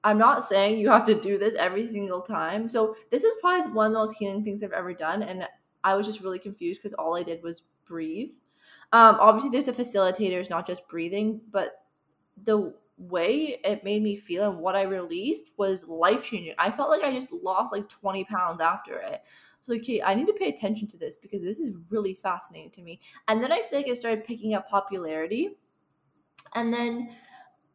[0.03, 2.67] I'm not saying you have to do this every single time.
[2.67, 5.21] So this is probably one of the most healing things I've ever done.
[5.21, 5.47] And
[5.83, 8.31] I was just really confused because all I did was breathe.
[8.93, 11.85] Um, obviously, there's a facilitator, it's not just breathing, but
[12.43, 16.53] the way it made me feel and what I released was life changing.
[16.57, 19.21] I felt like I just lost like 20 pounds after it.
[19.62, 22.82] So okay, I need to pay attention to this because this is really fascinating to
[22.82, 22.99] me.
[23.28, 25.57] And then I feel like it started picking up popularity.
[26.55, 27.16] And then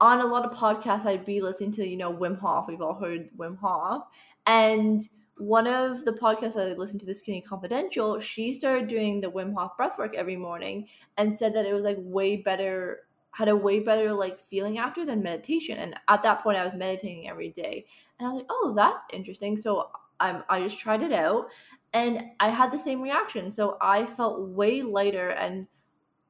[0.01, 2.66] on a lot of podcasts, I'd be listening to, you know, Wim Hof.
[2.68, 4.05] We've all heard Wim Hof.
[4.47, 5.01] And
[5.39, 9.55] one of the podcasts I listened to, The Skinny Confidential, she started doing the Wim
[9.55, 13.80] Hof breathwork every morning and said that it was like way better, had a way
[13.80, 15.78] better like feeling after than meditation.
[15.78, 17.87] And at that point, I was meditating every day.
[18.18, 19.57] And I was like, oh, that's interesting.
[19.57, 21.49] So I'm, I just tried it out
[21.97, 23.51] and I had the same reaction.
[23.51, 25.66] So I felt way lighter and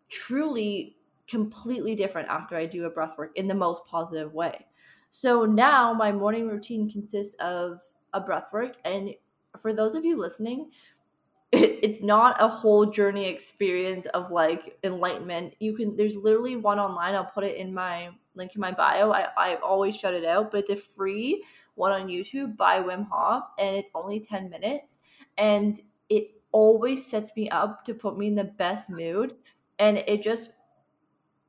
[0.09, 0.97] truly
[1.27, 4.67] completely different after I do a breath work in the most positive way.
[5.11, 7.81] So now my morning routine consists of
[8.12, 8.77] a breath work.
[8.85, 9.11] And
[9.59, 10.71] for those of you listening,
[11.51, 15.55] it, it's not a whole journey experience of like enlightenment.
[15.59, 17.17] You can, there's literally one online.
[17.17, 19.11] I'll put it in my link in my bio.
[19.11, 21.45] I, I've always shut it out, but it's a free
[21.75, 24.99] one on YouTube by Wim Hof, and it's only 10 minutes.
[25.39, 29.34] And it always sets me up to put me in the best mood.
[29.78, 30.53] And it just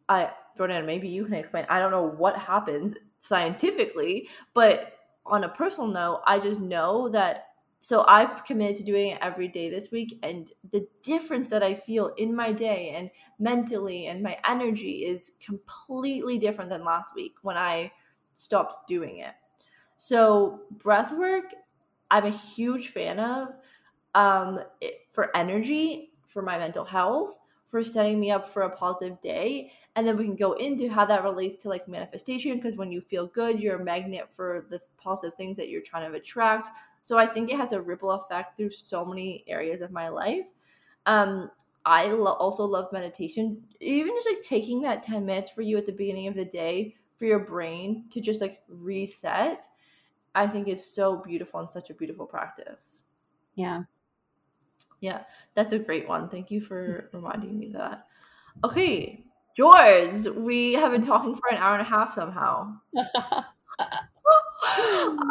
[0.10, 1.66] I Jordan, maybe you can explain.
[1.70, 4.94] I don't know what happens scientifically, but
[5.26, 7.44] on a personal note, I just know that
[7.80, 11.76] so I've committed to doing it every day this week and the difference that I
[11.76, 17.36] feel in my day and mentally and my energy is completely different than last week
[17.44, 17.92] when I
[18.34, 19.34] stopped doing it.
[19.96, 21.54] So breath work
[22.10, 23.50] I'm a huge fan of
[24.18, 29.22] um, it, for energy, for my mental health, for setting me up for a positive
[29.22, 29.72] day.
[29.96, 33.00] And then we can go into how that relates to like manifestation because when you
[33.00, 36.70] feel good you're a magnet for the positive things that you're trying to attract.
[37.02, 40.48] So i think it has a ripple effect through so many areas of my life.
[41.06, 41.50] Um
[41.86, 43.64] i lo- also love meditation.
[43.80, 46.96] Even just like taking that 10 minutes for you at the beginning of the day
[47.18, 49.62] for your brain to just like reset
[50.36, 53.02] i think is so beautiful and such a beautiful practice.
[53.56, 53.84] Yeah
[55.00, 55.22] yeah
[55.56, 57.16] that's a great one thank you for mm.
[57.16, 58.08] reminding me that
[58.64, 59.24] okay
[59.58, 62.76] George, we have been talking for an hour and a half somehow.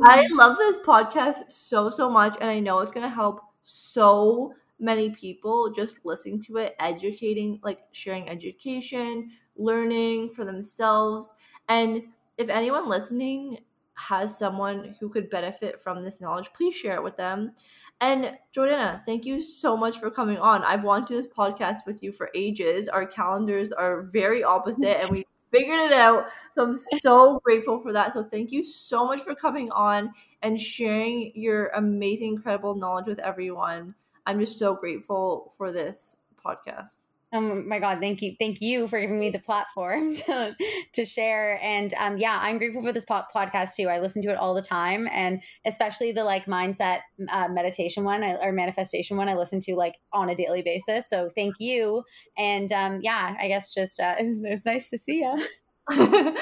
[0.05, 2.37] I love this podcast so, so much.
[2.41, 7.61] And I know it's going to help so many people just listening to it, educating,
[7.63, 11.33] like sharing education, learning for themselves.
[11.69, 12.03] And
[12.37, 13.59] if anyone listening
[13.95, 17.53] has someone who could benefit from this knowledge, please share it with them.
[18.01, 20.63] And Jordana, thank you so much for coming on.
[20.63, 22.89] I've wanted this podcast with you for ages.
[22.89, 26.27] Our calendars are very opposite and we figured it out.
[26.53, 28.13] So I'm so grateful for that.
[28.13, 33.19] So thank you so much for coming on and sharing your amazing, incredible knowledge with
[33.21, 33.95] everyone.
[34.27, 37.06] I'm just so grateful for this podcast.
[37.37, 38.35] Oh my God, thank you.
[38.39, 40.57] Thank you for giving me the platform to,
[40.95, 41.59] to share.
[41.63, 43.89] And um, yeah, I'm grateful for this podcast too.
[43.89, 45.07] I listen to it all the time.
[45.13, 49.97] And especially the like mindset uh, meditation one or manifestation one, I listen to like
[50.15, 51.11] on a daily basis.
[51.11, 52.05] So thank you.
[52.39, 55.47] And um, yeah, I guess just uh, it, was, it was nice to see you.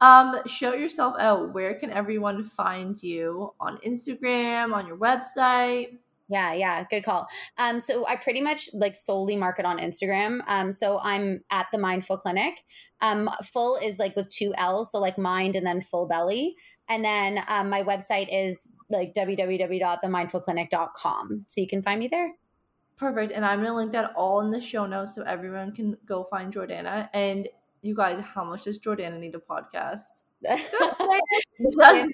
[0.00, 1.54] um, show yourself out.
[1.54, 5.98] Where can everyone find you on Instagram, on your website?
[6.32, 7.28] Yeah, yeah, good call.
[7.58, 10.40] Um, so I pretty much like solely market on Instagram.
[10.46, 12.64] Um, so I'm at the Mindful Clinic.
[13.02, 16.56] Um, full is like with two L's, so like mind and then full belly.
[16.88, 21.44] And then um, my website is like www.themindfulclinic.com.
[21.48, 22.32] So you can find me there.
[22.96, 23.32] Perfect.
[23.32, 26.50] And I'm gonna link that all in the show notes so everyone can go find
[26.50, 27.10] Jordana.
[27.12, 27.46] And
[27.82, 30.22] you guys, how much does Jordana need a podcast?
[30.44, 32.06] Just.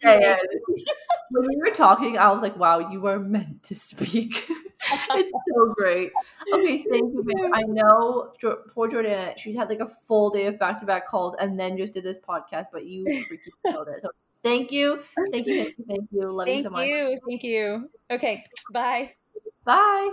[1.30, 4.48] When you were talking, I was like, wow, you are meant to speak.
[5.10, 6.10] it's so great.
[6.52, 7.50] Okay, thank you, babe.
[7.52, 8.32] I know
[8.74, 11.76] poor Jordana, she's had like a full day of back to back calls and then
[11.76, 14.00] just did this podcast, but you freaking killed it.
[14.00, 14.10] So
[14.42, 15.00] thank you.
[15.30, 15.64] Thank you.
[15.64, 15.84] Thank you.
[15.86, 16.32] Thank you.
[16.32, 16.78] Love thank you so much.
[16.80, 17.20] Thank you.
[17.28, 17.90] Thank you.
[18.10, 18.44] Okay.
[18.72, 19.12] Bye.
[19.64, 20.10] Bye.